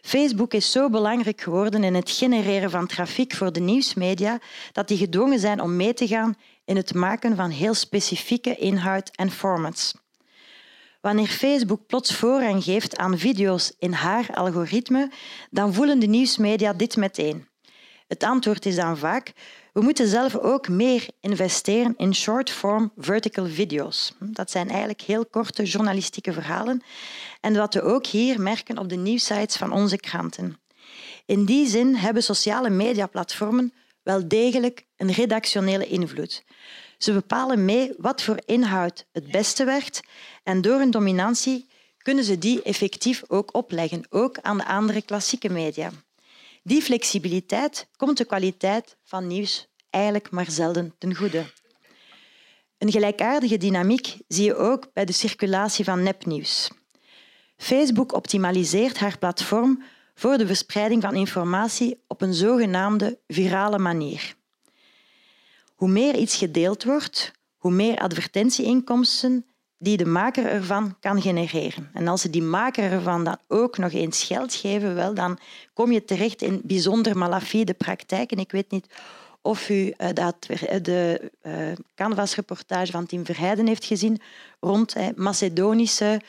[0.00, 4.38] Facebook is zo belangrijk geworden in het genereren van trafiek voor de nieuwsmedia
[4.72, 9.10] dat die gedwongen zijn om mee te gaan in het maken van heel specifieke inhoud
[9.10, 9.94] en formats.
[11.00, 15.10] Wanneer Facebook plots voorrang geeft aan video's in haar algoritme,
[15.50, 17.48] dan voelen de nieuwsmedia dit meteen.
[18.06, 19.32] Het antwoord is dan vaak
[19.74, 24.12] we moeten zelf ook meer investeren in short-form vertical video's.
[24.20, 26.82] Dat zijn eigenlijk heel korte journalistieke verhalen.
[27.40, 30.58] En wat we ook hier merken op de nieuwsites van onze kranten.
[31.26, 36.44] In die zin hebben sociale mediaplatformen wel degelijk een redactionele invloed.
[36.98, 40.00] Ze bepalen mee wat voor inhoud het beste werkt
[40.42, 45.48] en door hun dominantie kunnen ze die effectief ook opleggen, ook aan de andere klassieke
[45.48, 45.90] media.
[46.66, 51.52] Die flexibiliteit komt de kwaliteit van nieuws eigenlijk maar zelden ten goede.
[52.78, 56.70] Een gelijkaardige dynamiek zie je ook bij de circulatie van nepnieuws.
[57.56, 59.82] Facebook optimaliseert haar platform
[60.14, 64.34] voor de verspreiding van informatie op een zogenaamde virale manier.
[65.74, 69.46] Hoe meer iets gedeeld wordt, hoe meer advertentieinkomsten
[69.84, 71.90] die de maker ervan kan genereren.
[71.92, 75.38] En als ze die maker ervan dan ook nog eens geld geven, wel, dan
[75.72, 78.38] kom je terecht in bijzonder malafide praktijken.
[78.38, 78.86] Ik weet niet
[79.42, 84.20] of u uh, dat, eh, de uh, Canvas-reportage van Tim Verheijden heeft gezien
[84.60, 86.20] rond Macedonische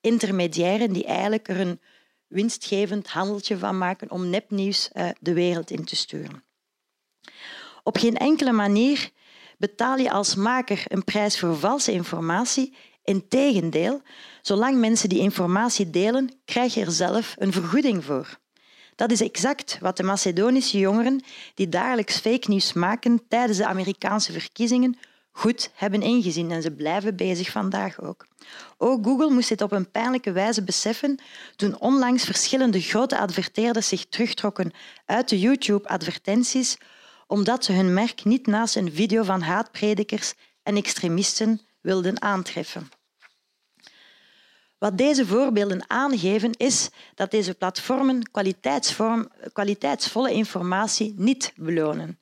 [0.00, 1.80] intermediairen die eigenlijk er een
[2.26, 6.42] winstgevend handeltje van maken om nepnieuws de wereld in te sturen.
[7.82, 9.10] Op geen enkele manier
[9.58, 12.74] betaal je als maker een prijs voor valse informatie
[13.04, 14.02] Integendeel,
[14.42, 18.38] zolang mensen die informatie delen, krijg je er zelf een vergoeding voor.
[18.96, 24.32] Dat is exact wat de Macedonische jongeren die dagelijks fake news maken tijdens de Amerikaanse
[24.32, 24.98] verkiezingen
[25.36, 28.26] goed hebben ingezien en ze blijven bezig vandaag ook.
[28.78, 31.18] Ook Google moest dit op een pijnlijke wijze beseffen
[31.56, 34.72] toen onlangs verschillende grote adverteerders zich terugtrokken
[35.06, 36.76] uit de YouTube-advertenties
[37.26, 42.88] omdat ze hun merk niet naast een video van haatpredikers en extremisten wilden aantreffen.
[44.78, 48.30] Wat deze voorbeelden aangeven is dat deze platformen
[49.52, 52.18] kwaliteitsvolle informatie niet belonen.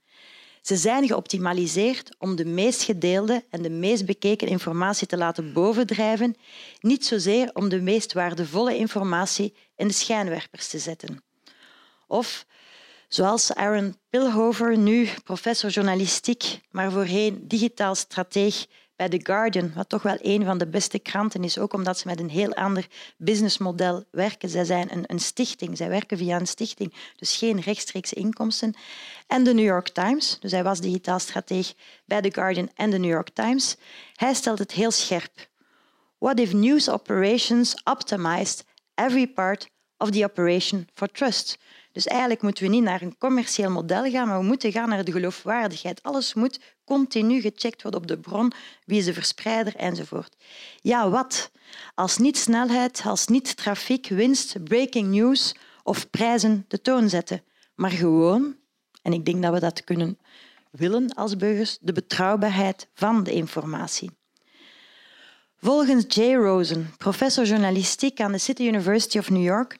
[0.62, 6.37] Ze zijn geoptimaliseerd om de meest gedeelde en de meest bekeken informatie te laten bovendrijven,
[6.81, 11.22] niet zozeer om de meest waardevolle informatie in de schijnwerpers te zetten.
[12.07, 12.46] Of
[13.09, 18.66] zoals Aaron Pilhover, nu professor journalistiek, maar voorheen digitaal strateeg
[19.09, 22.07] bij The Guardian, wat toch wel een van de beste kranten is, ook omdat ze
[22.07, 22.87] met een heel ander
[23.17, 24.49] businessmodel werken.
[24.49, 28.75] Zij zijn een, een stichting, zij werken via een stichting, dus geen rechtstreekse inkomsten.
[29.27, 32.99] En de New York Times, dus hij was digitaal strateeg bij The Guardian en de
[32.99, 33.77] New York Times.
[34.15, 35.49] Hij stelt het heel scherp.
[36.19, 41.59] What if news operations optimized every part of the operation for trust?
[41.92, 45.05] Dus eigenlijk moeten we niet naar een commercieel model gaan, maar we moeten gaan naar
[45.05, 46.02] de geloofwaardigheid.
[46.02, 48.52] Alles moet continu gecheckt worden op de bron,
[48.85, 50.37] wie is de verspreider enzovoort.
[50.81, 51.50] Ja, wat?
[51.94, 57.90] Als niet snelheid, als niet trafiek, winst, breaking news of prijzen de toon zetten, maar
[57.90, 58.57] gewoon,
[59.02, 60.18] en ik denk dat we dat kunnen
[60.70, 64.11] willen als burgers, de betrouwbaarheid van de informatie.
[65.57, 69.78] Volgens Jay Rosen, professor journalistiek aan de City University of New York,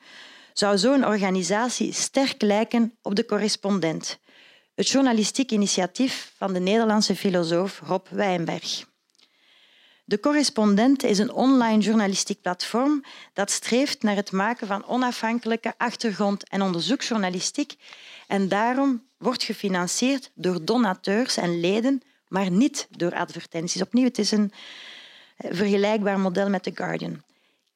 [0.53, 4.19] zou zo'n organisatie sterk lijken op de correspondent,
[4.75, 8.85] het journalistiek initiatief van de Nederlandse filosoof Rob Wijnberg.
[10.05, 16.49] De Correspondent is een online journalistiek platform dat streeft naar het maken van onafhankelijke achtergrond-
[16.49, 17.75] en onderzoeksjournalistiek
[18.27, 23.83] en daarom wordt gefinancierd door donateurs en leden, maar niet door advertenties.
[23.83, 24.53] Opnieuw, het is een
[25.37, 27.23] vergelijkbaar model met The Guardian.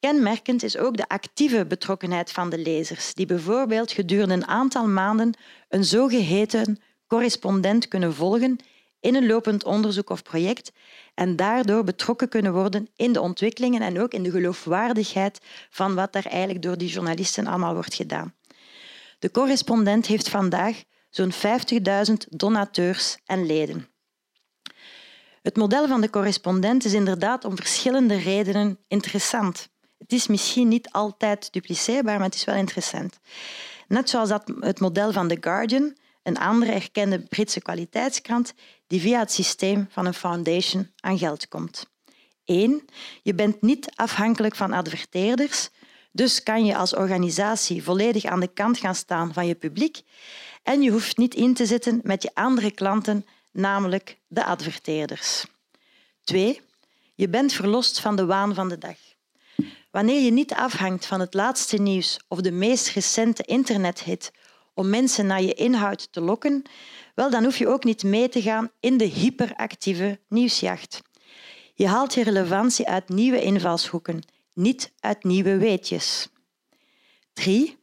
[0.06, 5.34] Kenmerkend is ook de actieve betrokkenheid van de lezers, die bijvoorbeeld gedurende een aantal maanden
[5.68, 8.56] een zogeheten correspondent kunnen volgen
[9.00, 10.72] in een lopend onderzoek of project
[11.14, 15.40] en daardoor betrokken kunnen worden in de ontwikkelingen en ook in de geloofwaardigheid
[15.70, 18.34] van wat er eigenlijk door die journalisten allemaal wordt gedaan.
[19.18, 23.88] De correspondent heeft vandaag zo'n 50.000 donateurs en leden.
[25.42, 29.74] Het model van de correspondent is inderdaad om verschillende redenen interessant.
[29.98, 33.18] Het is misschien niet altijd dupliceerbaar, maar het is wel interessant.
[33.88, 38.54] Net zoals dat het model van The Guardian, een andere erkende Britse kwaliteitskrant,
[38.86, 41.86] die via het systeem van een foundation aan geld komt.
[42.44, 42.88] Eén,
[43.22, 45.68] je bent niet afhankelijk van adverteerders,
[46.12, 50.02] dus kan je als organisatie volledig aan de kant gaan staan van je publiek
[50.62, 55.46] en je hoeft niet in te zitten met je andere klanten, namelijk de adverteerders.
[56.24, 56.60] Twee,
[57.14, 59.05] je bent verlost van de waan van de dag.
[59.96, 64.32] Wanneer je niet afhangt van het laatste nieuws of de meest recente internethit
[64.74, 66.62] om mensen naar je inhoud te lokken,
[67.14, 71.02] wel, dan hoef je ook niet mee te gaan in de hyperactieve nieuwsjacht.
[71.74, 74.22] Je haalt je relevantie uit nieuwe invalshoeken,
[74.54, 76.28] niet uit nieuwe weetjes.
[77.32, 77.78] 3.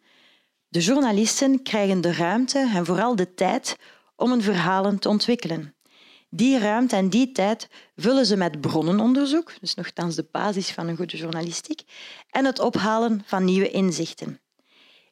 [0.67, 3.77] De journalisten krijgen de ruimte en vooral de tijd
[4.15, 5.73] om hun verhalen te ontwikkelen.
[6.35, 10.95] Die ruimte en die tijd vullen ze met bronnenonderzoek, dus nogthans de basis van een
[10.95, 11.81] goede journalistiek,
[12.29, 14.39] en het ophalen van nieuwe inzichten.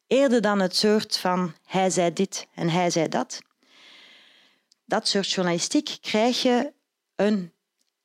[0.07, 3.39] Eerder dan het soort van hij zei dit en hij zei dat.
[4.85, 6.73] Dat soort journalistiek krijg je
[7.15, 7.53] een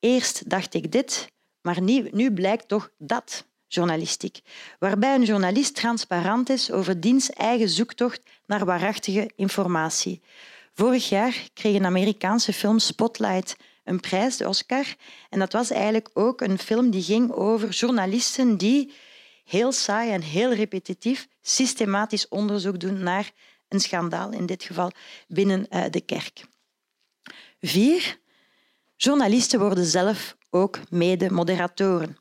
[0.01, 4.41] eerst dacht ik dit, maar nu, nu blijkt toch dat journalistiek,
[4.79, 10.23] waarbij een journalist transparant is over diens eigen zoektocht naar waarachtige informatie.
[10.79, 14.85] Vorig jaar kreeg een Amerikaanse film Spotlight een prijs, de Oscar.
[15.31, 18.93] En dat was eigenlijk ook een film die ging over journalisten die
[19.45, 23.31] heel saai en heel repetitief systematisch onderzoek doen naar
[23.69, 24.91] een schandaal, in dit geval
[25.29, 26.45] binnen eh, de kerk.
[27.61, 28.19] Vier,
[28.97, 32.19] journalisten worden zelf ook mede-moderatoren.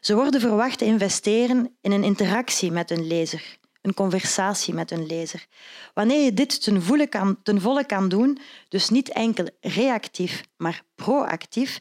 [0.00, 5.06] Ze worden verwacht te investeren in een interactie met een lezer, een conversatie met een
[5.06, 5.46] lezer.
[5.94, 10.82] Wanneer je dit ten volle, kan, ten volle kan doen, dus niet enkel reactief, maar
[10.94, 11.80] proactief,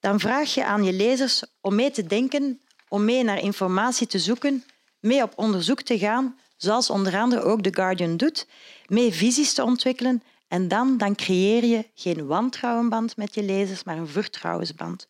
[0.00, 4.18] dan vraag je aan je lezers om mee te denken, om mee naar informatie te
[4.18, 4.64] zoeken,
[5.00, 8.46] mee op onderzoek te gaan, zoals onder andere ook The Guardian doet,
[8.86, 13.96] mee visies te ontwikkelen en dan, dan creëer je geen wantrouwenband met je lezers, maar
[13.96, 15.08] een vertrouwensband.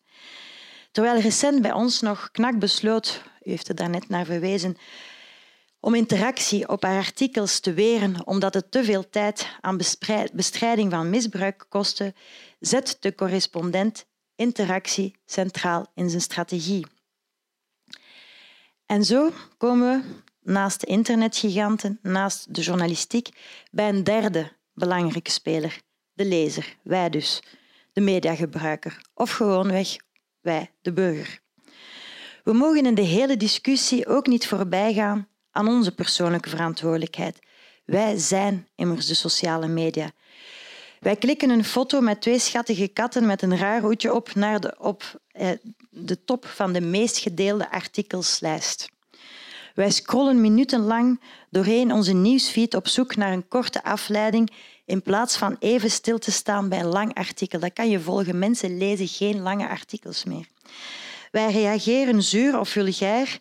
[0.91, 4.77] Terwijl recent bij ons nog KNAK besloot, u heeft er daarnet naar verwezen,
[5.85, 9.77] om interactie op haar artikels te weren omdat het te veel tijd aan
[10.33, 12.13] bestrijding van misbruik kostte,
[12.59, 14.05] zet de correspondent
[14.35, 16.85] interactie centraal in zijn strategie.
[18.85, 20.03] En zo komen
[20.41, 23.29] we naast de internetgiganten, naast de journalistiek,
[23.71, 25.81] bij een derde belangrijke speler,
[26.13, 27.43] de lezer, wij dus,
[27.93, 29.95] de mediagebruiker, of gewoonweg
[30.41, 31.39] wij, de burger.
[32.43, 37.39] We mogen in de hele discussie ook niet voorbijgaan aan onze persoonlijke verantwoordelijkheid.
[37.85, 40.11] Wij zijn immers de sociale media.
[40.99, 44.75] Wij klikken een foto met twee schattige katten met een raar hoedje op naar de,
[44.79, 45.49] op, eh,
[45.89, 48.89] de top van de meest gedeelde artikelslijst.
[49.73, 54.51] Wij scrollen minutenlang doorheen onze nieuwsfeed op zoek naar een korte afleiding
[54.85, 57.59] in plaats van even stil te staan bij een lang artikel.
[57.59, 58.39] Dat kan je volgen.
[58.39, 60.45] Mensen lezen geen lange artikels meer.
[61.31, 63.39] Wij reageren zuur of vulgair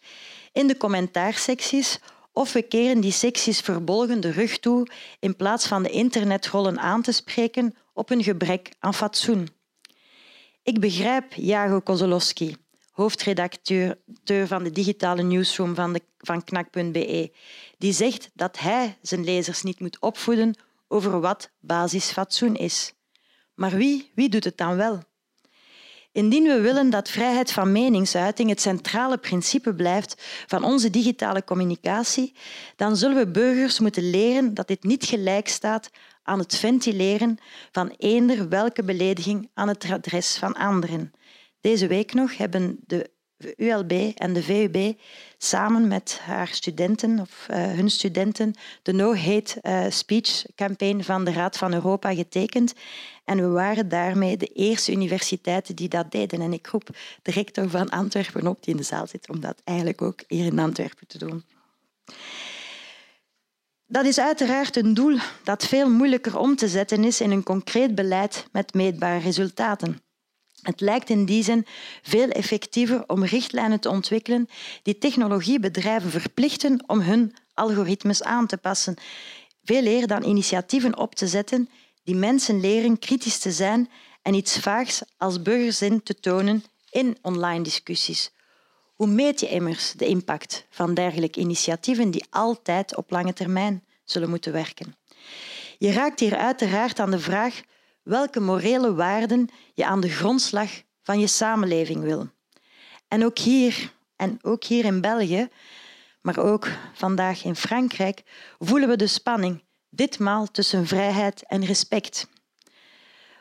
[0.54, 1.98] in de commentaarsecties
[2.32, 4.86] of we keren die secties verbolgen de rug toe
[5.20, 9.48] in plaats van de internetrollen aan te spreken op een gebrek aan fatsoen.
[10.62, 12.56] Ik begrijp Jago Kozolowski,
[12.90, 17.32] hoofdredacteur van de digitale newsroom van, de, van Knak.be,
[17.78, 20.54] die zegt dat hij zijn lezers niet moet opvoeden
[20.88, 22.92] over wat basisfatsoen is.
[23.54, 25.02] Maar wie, wie doet het dan wel?
[26.14, 32.34] Indien we willen dat vrijheid van meningsuiting het centrale principe blijft van onze digitale communicatie,
[32.76, 35.90] dan zullen we burgers moeten leren dat dit niet gelijk staat
[36.22, 37.38] aan het ventileren
[37.72, 41.12] van eender welke belediging aan het adres van anderen.
[41.60, 43.10] Deze week nog hebben de
[43.56, 44.98] ULB en de VUB
[45.38, 51.24] samen met haar studenten of uh, hun studenten de No Hate uh, Speech campaign van
[51.24, 52.74] de Raad van Europa getekend.
[53.24, 56.40] En we waren daarmee de eerste universiteiten die dat deden.
[56.40, 56.88] En ik roep
[57.22, 60.44] de rector van Antwerpen op, die in de zaal zit, om dat eigenlijk ook hier
[60.44, 61.44] in Antwerpen te doen.
[63.86, 67.94] Dat is uiteraard een doel dat veel moeilijker om te zetten is in een concreet
[67.94, 69.98] beleid met meetbare resultaten.
[70.64, 71.66] Het lijkt in die zin
[72.02, 74.48] veel effectiever om richtlijnen te ontwikkelen
[74.82, 78.96] die technologiebedrijven verplichten om hun algoritmes aan te passen,
[79.64, 81.68] veel eer dan initiatieven op te zetten
[82.04, 83.90] die mensen leren kritisch te zijn
[84.22, 88.30] en iets vaags als burgerzin te tonen in online discussies.
[88.94, 94.30] Hoe meet je immers de impact van dergelijke initiatieven die altijd op lange termijn zullen
[94.30, 94.96] moeten werken?
[95.78, 97.62] Je raakt hier uiteraard aan de vraag
[98.04, 100.70] welke morele waarden je aan de grondslag
[101.02, 102.28] van je samenleving wil.
[103.08, 105.48] En ook hier, en ook hier in België,
[106.20, 108.22] maar ook vandaag in Frankrijk,
[108.58, 112.28] voelen we de spanning, ditmaal tussen vrijheid en respect.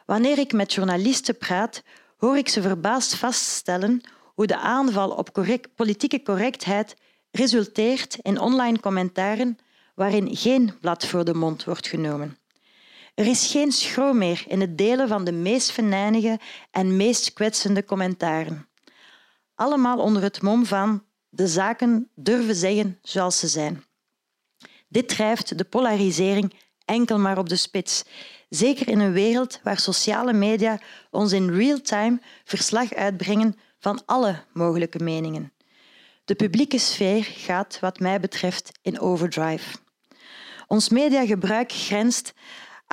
[0.05, 1.83] Wanneer ik met journalisten praat,
[2.17, 4.01] hoor ik ze verbaasd vaststellen
[4.33, 5.29] hoe de aanval op
[5.75, 6.95] politieke correctheid
[7.31, 9.57] resulteert in online commentaren
[9.95, 12.37] waarin geen blad voor de mond wordt genomen.
[13.13, 16.39] Er is geen schroom meer in het delen van de meest venijnige
[16.71, 18.67] en meest kwetsende commentaren.
[19.55, 23.83] Allemaal onder het mom van de zaken durven zeggen zoals ze zijn.
[24.87, 26.53] Dit drijft de polarisering
[26.85, 28.03] enkel maar op de spits,
[28.49, 34.43] zeker in een wereld waar sociale media ons in real time verslag uitbrengen van alle
[34.53, 35.53] mogelijke meningen.
[36.25, 39.77] De publieke sfeer gaat, wat mij betreft, in overdrive.
[40.67, 42.33] Ons mediagebruik grenst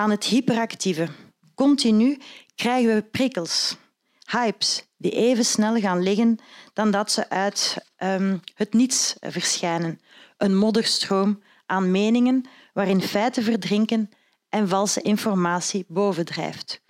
[0.00, 1.08] aan het hyperactieve.
[1.54, 2.18] Continu
[2.54, 3.76] krijgen we prikkels,
[4.24, 6.38] hypes, die even snel gaan liggen
[6.72, 10.00] dan dat ze uit um, het niets verschijnen.
[10.36, 14.10] Een modderstroom aan meningen waarin feiten verdrinken
[14.48, 16.82] en valse informatie bovendrijft.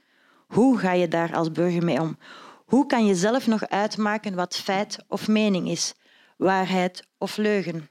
[0.46, 2.18] Hoe ga je daar als burger mee om?
[2.64, 5.94] Hoe kan je zelf nog uitmaken wat feit of mening is,
[6.36, 7.90] waarheid of leugen?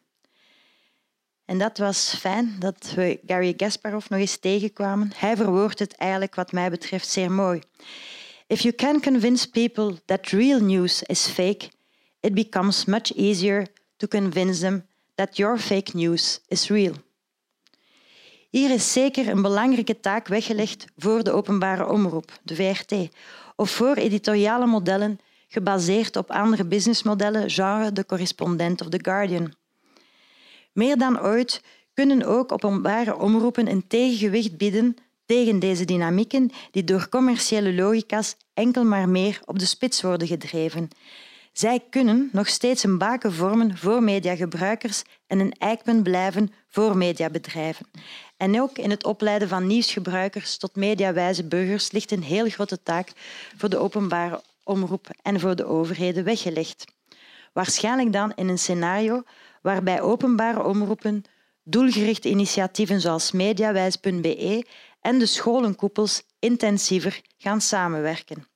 [1.50, 5.12] En dat was fijn dat we Gary Gasparov nog eens tegenkwamen.
[5.16, 7.62] Hij verwoordt het eigenlijk wat mij betreft zeer mooi.
[8.48, 11.70] If you can convince people that real news is fake,
[12.20, 14.86] it becomes much easier to convince them
[15.16, 16.94] that your fake news is real.
[18.50, 22.96] Hier is zeker een belangrijke taak weggelegd voor de openbare omroep, de VRT,
[23.56, 29.54] of voor editoriale modellen gebaseerd op andere businessmodellen, genre de correspondent of The Guardian.
[30.74, 31.62] Meer dan ooit
[31.94, 34.96] kunnen ook openbare omroepen een tegengewicht bieden
[35.26, 40.90] tegen deze dynamieken die door commerciële logica's enkel maar meer op de spits worden gedreven.
[41.54, 47.86] Zij kunnen nog steeds een baken vormen voor mediagebruikers en een eikpunt blijven voor mediabedrijven.
[48.38, 53.12] En ook in het opleiden van nieuwsgebruikers tot mediawijze burgers ligt een heel grote taak
[53.58, 56.86] voor de openbare omroep en voor de overheden weggelegd.
[57.54, 59.24] Waarschijnlijk dan in een scenario
[59.62, 61.24] waarbij openbare omroepen
[61.64, 64.66] doelgerichte initiatieven zoals mediawijs.be
[65.02, 68.48] en de scholenkoepels intensiever gaan samenwerken.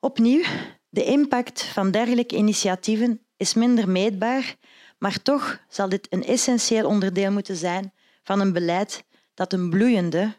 [0.00, 0.44] Opnieuw,
[0.88, 4.56] de impact van dergelijke initiatieven is minder meetbaar,
[4.98, 9.04] maar toch zal dit een essentieel onderdeel moeten zijn van een beleid
[9.34, 10.36] dat een bloeiende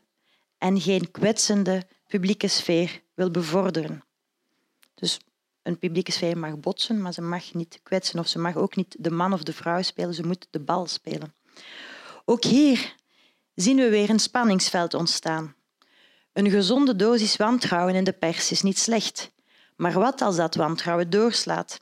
[0.58, 4.04] en geen kwetsende publieke sfeer wil bevorderen.
[4.96, 5.20] Dus
[5.66, 8.96] een publieke sfeer mag botsen, maar ze mag niet kwetsen of ze mag ook niet
[9.00, 11.34] de man of de vrouw spelen, ze moet de bal spelen.
[12.26, 12.96] Ook hier
[13.56, 15.56] zien we weer een spanningsveld ontstaan.
[16.34, 19.32] Een gezonde dosis wantrouwen in de pers is niet slecht,
[19.76, 21.80] maar wat als dat wantrouwen doorslaat?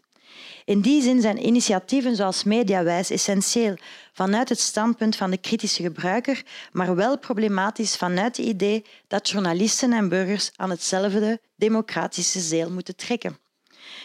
[0.66, 3.76] In die zin zijn initiatieven zoals Mediawijs essentieel
[4.14, 9.94] vanuit het standpunt van de kritische gebruiker, maar wel problematisch vanuit het idee dat journalisten
[9.94, 13.38] en burgers aan hetzelfde democratische zeel moeten trekken.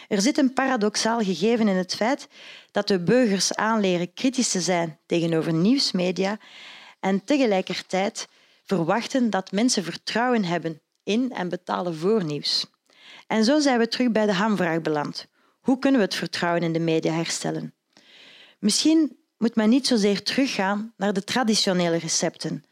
[0.09, 2.27] Er zit een paradoxaal gegeven in het feit
[2.71, 6.37] dat de burgers aanleren kritisch te zijn tegenover nieuwsmedia
[6.99, 8.27] en tegelijkertijd
[8.63, 12.65] verwachten dat mensen vertrouwen hebben in en betalen voor nieuws.
[13.27, 15.27] En zo zijn we terug bij de hamvraag beland.
[15.59, 17.73] Hoe kunnen we het vertrouwen in de media herstellen?
[18.59, 22.63] Misschien moet men niet zozeer teruggaan naar de traditionele recepten,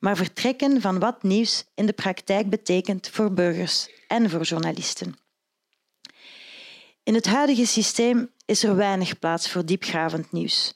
[0.00, 5.21] maar vertrekken van wat nieuws in de praktijk betekent voor burgers en voor journalisten.
[7.04, 10.74] In het huidige systeem is er weinig plaats voor diepgravend nieuws.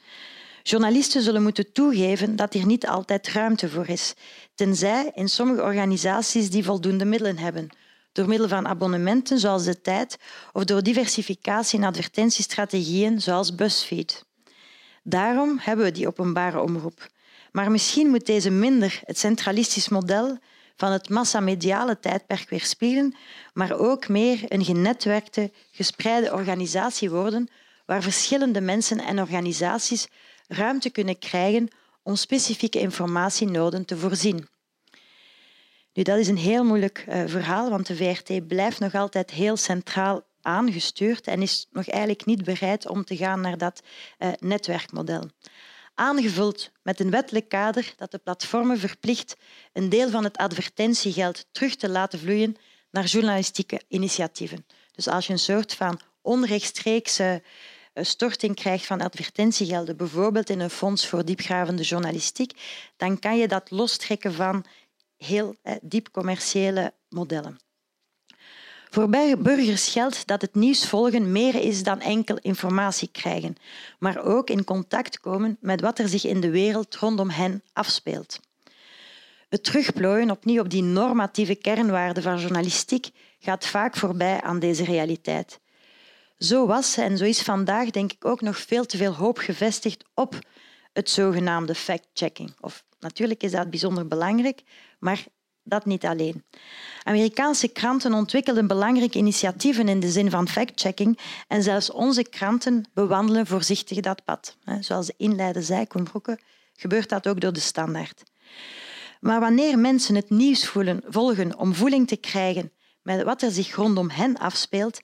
[0.62, 4.14] Journalisten zullen moeten toegeven dat hier niet altijd ruimte voor is,
[4.55, 7.68] tenzij in sommige organisaties die voldoende middelen hebben,
[8.12, 10.18] door middel van abonnementen zoals de tijd
[10.53, 14.24] of door diversificatie in advertentiestrategieën zoals BuzzFeed.
[15.03, 17.07] Daarom hebben we die openbare omroep.
[17.53, 20.39] Maar misschien moet deze minder het centralistisch model
[20.77, 23.16] van het massamediale tijdperk weerspiegelen,
[23.53, 27.49] maar ook meer een genetwerkte, gespreide organisatie worden
[27.87, 30.09] waar verschillende mensen en organisaties
[30.49, 31.68] ruimte kunnen krijgen
[32.03, 34.49] om specifieke informatienoden te voorzien.
[35.93, 39.57] Nu, dat is een heel moeilijk uh, verhaal, want de VRT blijft nog altijd heel
[39.57, 43.83] centraal aangestuurd en is nog eigenlijk niet bereid om te gaan naar dat
[44.18, 45.31] uh, netwerkmodel.
[45.99, 49.36] Aangevuld met een wettelijk kader dat de platformen verplicht
[49.72, 52.57] een deel van het advertentiegeld terug te laten vloeien
[52.90, 54.66] naar journalistieke initiatieven.
[54.92, 57.42] Dus als je een soort van onrechtstreekse
[57.92, 62.53] eh, storting krijgt van advertentiegelden, bijvoorbeeld in een fonds voor diepgravende journalistiek,
[62.97, 64.64] dan kan je dat lostrekken van
[65.16, 67.66] heel diep commerciële modellen.
[68.97, 73.57] Voor burgers geldt dat het nieuws volgen meer is dan enkel informatie krijgen,
[73.99, 78.40] maar ook in contact komen met wat er zich in de wereld rondom hen afspeelt.
[79.49, 85.61] Het terugplooien opnieuw op die normatieve kernwaarden van journalistiek gaat vaak voorbij aan deze realiteit.
[86.38, 90.05] Zo was en zo is vandaag denk ik ook nog veel te veel hoop gevestigd
[90.14, 90.38] op
[90.92, 92.55] het zogenaamde fact-checking.
[92.61, 94.62] Of natuurlijk is dat bijzonder belangrijk,
[94.99, 95.24] maar
[95.67, 96.45] dat niet alleen.
[97.03, 103.47] Amerikaanse kranten ontwikkelden belangrijke initiatieven in de zin van fact-checking en zelfs onze kranten bewandelen
[103.47, 104.57] voorzichtig dat pad.
[104.81, 106.09] Zoals de inleider zei, Koen
[106.77, 108.23] gebeurt dat ook door de standaard.
[109.21, 113.75] Maar wanneer mensen het nieuws voelen, volgen om voeling te krijgen met wat er zich
[113.75, 115.01] rondom hen afspeelt,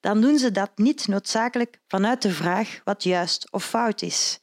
[0.00, 4.38] dan doen ze dat niet noodzakelijk vanuit de vraag wat juist of fout is.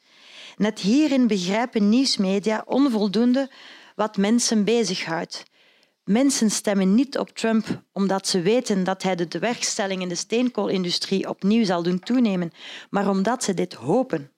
[0.58, 3.52] Net hierin begrijpen nieuwsmedia onvoldoende
[3.96, 5.44] wat mensen bezighoudt.
[6.10, 11.30] Mensen stemmen niet op Trump omdat ze weten dat hij de tewerkstelling in de steenkoolindustrie
[11.30, 12.51] opnieuw zal doen toenemen,
[12.89, 14.32] maar omdat ze dit hopen.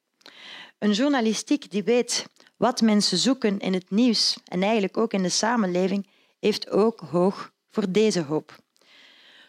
[0.80, 2.26] Een journalistiek die weet
[2.58, 6.08] wat mensen zoeken in het nieuws en eigenlijk ook in de samenleving,
[6.40, 8.56] heeft ook hoog voor deze hoop.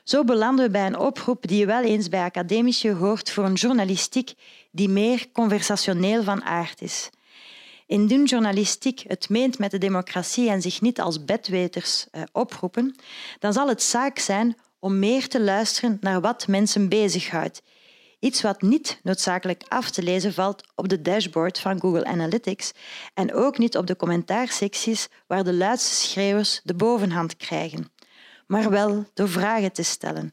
[0.05, 3.55] Zo belanden we bij een oproep die je wel eens bij academici hoort voor een
[3.55, 4.33] journalistiek
[4.71, 7.11] die meer conversationeel van aard is.
[7.87, 12.97] Indien journalistiek het meent met de democratie en zich niet als bedweters eh, oproepen,
[13.39, 17.63] dan zal het zaak zijn om meer te luisteren naar wat mensen bezighoudt.
[18.19, 22.73] Iets wat niet noodzakelijk af te lezen valt op de dashboard van Google Analytics
[23.15, 27.91] en ook niet op de commentaarsecties waar de luidste schreeuwers de bovenhand krijgen
[28.53, 30.31] maar wel door vragen te stellen,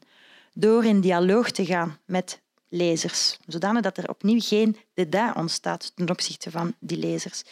[0.52, 2.40] door in dialoog te gaan met
[2.70, 7.42] lezers, zodanig dat er opnieuw geen dédain ontstaat ten opzichte van die lezers.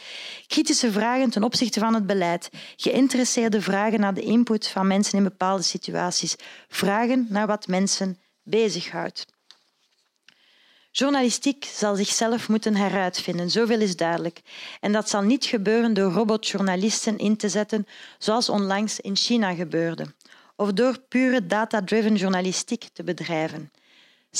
[0.46, 5.24] Kritische vragen ten opzichte van het beleid, geïnteresseerde vragen naar de input van mensen in
[5.24, 6.36] bepaalde situaties,
[6.68, 9.26] vragen naar wat mensen bezighoudt.
[10.90, 14.40] Journalistiek zal zichzelf moeten heruitvinden, zoveel is duidelijk.
[14.80, 17.86] En dat zal niet gebeuren door robotjournalisten in te zetten,
[18.18, 20.06] zoals onlangs in China gebeurde
[20.58, 23.70] of door pure data-driven journalistiek te bedrijven.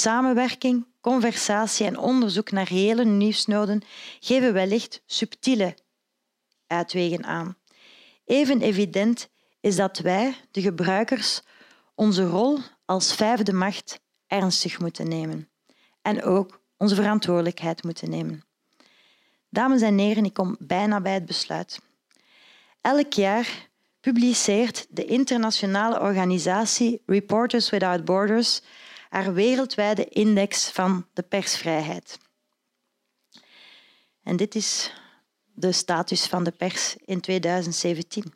[0.01, 3.83] Samenwerking, conversatie en onderzoek naar reële nieuwsnoden
[4.21, 5.77] geven wellicht subtiele
[6.67, 7.57] uitwegen aan.
[8.25, 9.29] Even evident
[9.61, 11.43] is dat wij, de gebruikers,
[11.95, 15.49] onze rol als vijfde macht ernstig moeten nemen
[16.03, 18.45] en ook onze verantwoordelijkheid moeten nemen.
[19.51, 21.81] Dames en heren, ik kom bijna bij het besluit.
[22.81, 23.69] Elk jaar
[24.01, 28.61] publiceert de internationale organisatie Reporters Without Borders
[29.09, 32.19] haar wereldwijde index van de persvrijheid.
[34.23, 34.93] En dit is
[35.55, 38.35] de status van de pers in 2017.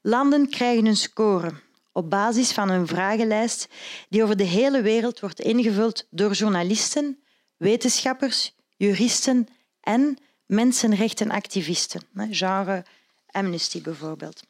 [0.00, 1.52] Landen krijgen een score
[1.92, 3.68] op basis van een vragenlijst
[4.08, 7.22] die over de hele wereld wordt ingevuld door journalisten,
[7.56, 9.48] wetenschappers, juristen
[9.80, 12.84] en mensenrechtenactivisten, genre
[13.26, 14.42] Amnesty bijvoorbeeld.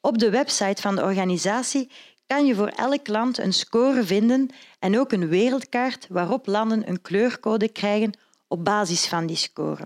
[0.00, 1.90] Op de website van de organisatie
[2.30, 7.00] kan je voor elk land een score vinden en ook een wereldkaart waarop landen een
[7.00, 8.18] kleurcode krijgen
[8.48, 9.84] op basis van die score.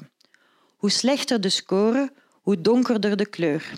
[0.76, 3.72] Hoe slechter de score, hoe donkerder de kleur.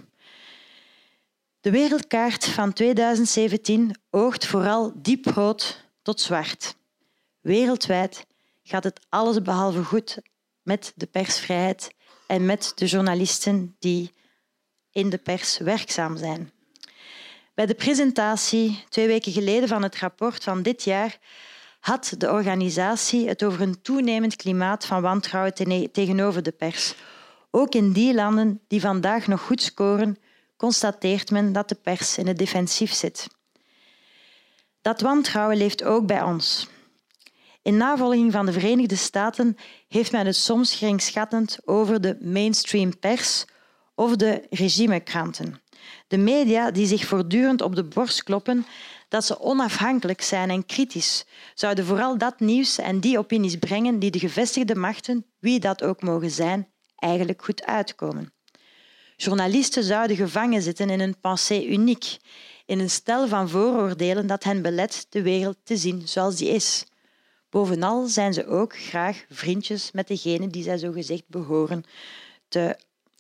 [1.60, 6.76] De wereldkaart van 2017 oogt vooral dieprood tot zwart.
[7.40, 8.26] Wereldwijd
[8.62, 10.18] gaat het alles behalve goed
[10.62, 11.94] met de persvrijheid
[12.26, 14.12] en met de journalisten die
[14.90, 16.54] in de pers werkzaam zijn.
[17.56, 21.18] Bij de presentatie twee weken geleden van het rapport van dit jaar
[21.80, 25.54] had de organisatie het over een toenemend klimaat van wantrouwen
[25.92, 26.94] tegenover de pers.
[27.50, 30.16] Ook in die landen die vandaag nog goed scoren,
[30.56, 33.26] constateert men dat de pers in het defensief zit.
[34.82, 36.68] Dat wantrouwen leeft ook bij ons.
[37.62, 39.56] In navolging van de Verenigde Staten
[39.88, 43.44] heeft men het soms geringschattend over de mainstream pers
[43.94, 45.60] of de regimekranten.
[46.08, 48.66] De media die zich voortdurend op de borst kloppen
[49.08, 51.24] dat ze onafhankelijk zijn en kritisch,
[51.54, 56.02] zouden vooral dat nieuws en die opinies brengen die de gevestigde machten, wie dat ook
[56.02, 58.32] mogen zijn, eigenlijk goed uitkomen.
[59.16, 62.16] Journalisten zouden gevangen zitten in een pensée uniek,
[62.66, 66.86] in een stel van vooroordelen dat hen belet de wereld te zien zoals die is.
[67.50, 71.84] Bovenal zijn ze ook graag vriendjes met degene die zij zogezegd behoren
[72.48, 72.76] te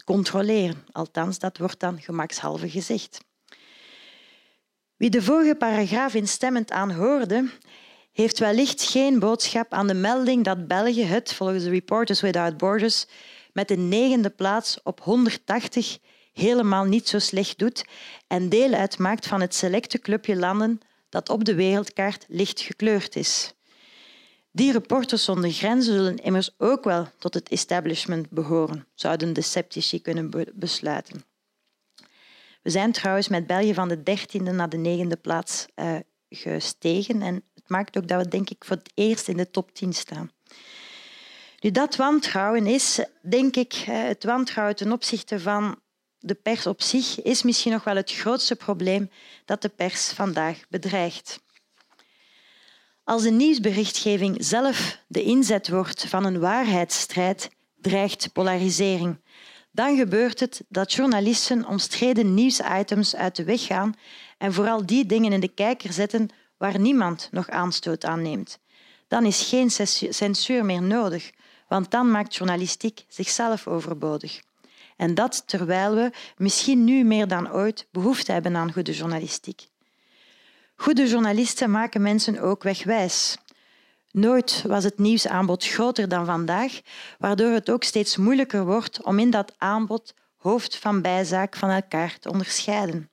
[0.06, 0.84] controleren.
[0.92, 3.18] Althans, dat wordt dan gemakshalve gezegd.
[4.96, 7.50] Wie de vorige paragraaf instemmend aanhoorde,
[8.12, 13.06] heeft wellicht geen boodschap aan de melding dat België het, volgens de Reporters Without Borders,
[13.52, 15.98] met de negende plaats op 180
[16.32, 17.84] helemaal niet zo slecht doet
[18.26, 23.55] en deel uitmaakt van het selecte clubje landen dat op de wereldkaart licht gekleurd is.
[24.56, 30.02] Die reporters zonder grenzen zullen immers ook wel tot het establishment behoren, zouden de sceptici
[30.02, 31.24] kunnen besluiten.
[32.62, 35.96] We zijn trouwens met België van de dertiende naar de negende plaats uh,
[36.28, 39.74] gestegen en het maakt ook dat we denk ik voor het eerst in de top
[39.74, 40.30] 10 staan.
[41.60, 45.80] Nu, dat wantrouwen is, denk ik, het wantrouwen ten opzichte van
[46.18, 49.10] de pers op zich, is misschien nog wel het grootste probleem
[49.44, 51.44] dat de pers vandaag bedreigt.
[53.06, 57.50] Als de nieuwsberichtgeving zelf de inzet wordt van een waarheidsstrijd,
[57.80, 59.20] dreigt polarisering.
[59.70, 63.94] Dan gebeurt het dat journalisten omstreden nieuwsitems uit de weg gaan
[64.38, 68.58] en vooral die dingen in de kijker zetten waar niemand nog aanstoot aan neemt.
[69.08, 69.70] Dan is geen
[70.10, 71.30] censuur meer nodig,
[71.68, 74.40] want dan maakt journalistiek zichzelf overbodig.
[74.96, 79.68] En dat terwijl we misschien nu meer dan ooit behoefte hebben aan goede journalistiek.
[80.76, 83.36] Goede journalisten maken mensen ook wegwijs.
[84.10, 86.80] Nooit was het nieuwsaanbod groter dan vandaag,
[87.18, 92.18] waardoor het ook steeds moeilijker wordt om in dat aanbod hoofd van bijzaak van elkaar
[92.18, 93.10] te onderscheiden.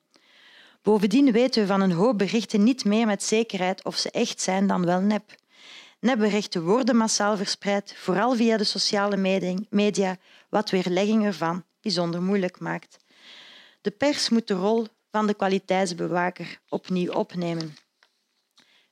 [0.81, 4.67] Bovendien weten we van een hoop berichten niet meer met zekerheid of ze echt zijn
[4.67, 5.35] dan wel nep.
[5.99, 9.17] Nepberichten worden massaal verspreid, vooral via de sociale
[9.69, 10.17] media,
[10.49, 12.97] wat weerlegging ervan bijzonder moeilijk maakt.
[13.81, 17.75] De pers moet de rol van de kwaliteitsbewaker opnieuw opnemen.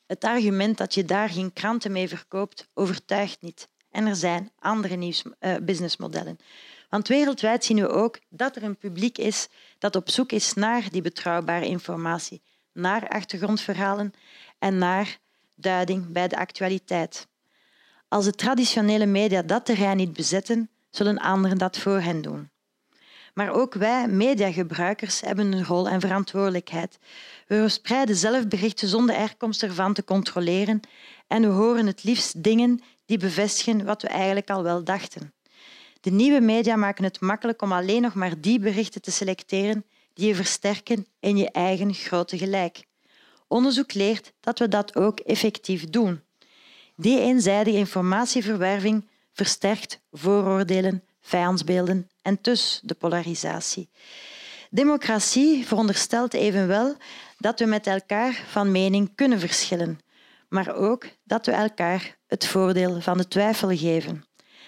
[0.06, 3.70] Het argument dat je daar geen kranten mee verkoopt, overtuigt niet.
[3.92, 6.38] En er zijn andere nieuws, uh, businessmodellen.
[6.90, 9.48] Want wereldwijd zien we ook dat er een publiek is
[9.80, 12.42] dat op zoek is naar die betrouwbare informatie,
[12.74, 14.14] naar achtergrondverhalen
[14.60, 15.18] en naar
[15.56, 17.28] duiding bij de actualiteit.
[18.08, 22.51] Als de traditionele media dat terrein niet bezetten, zullen anderen dat voor hen doen.
[23.34, 27.00] Maar ook wij, mediagebruikers, hebben een rol en verantwoordelijkheid.
[27.48, 30.80] We verspreiden zelf berichten zonder herkomst ervan te controleren
[31.28, 35.34] en we horen het liefst dingen die bevestigen wat we eigenlijk al wel dachten.
[36.02, 40.28] De nieuwe media maken het makkelijk om alleen nog maar die berichten te selecteren die
[40.28, 42.84] je versterken in je eigen grote gelijk.
[43.48, 46.22] Onderzoek leert dat we dat ook effectief doen.
[46.96, 53.90] Die eenzijdige informatieverwerving versterkt vooroordelen, vijandsbeelden en dus de polarisatie.
[54.70, 56.96] Democratie veronderstelt evenwel
[57.38, 60.00] dat we met elkaar van mening kunnen verschillen,
[60.50, 64.26] maar ook dat we elkaar het voordeel van de twijfel geven.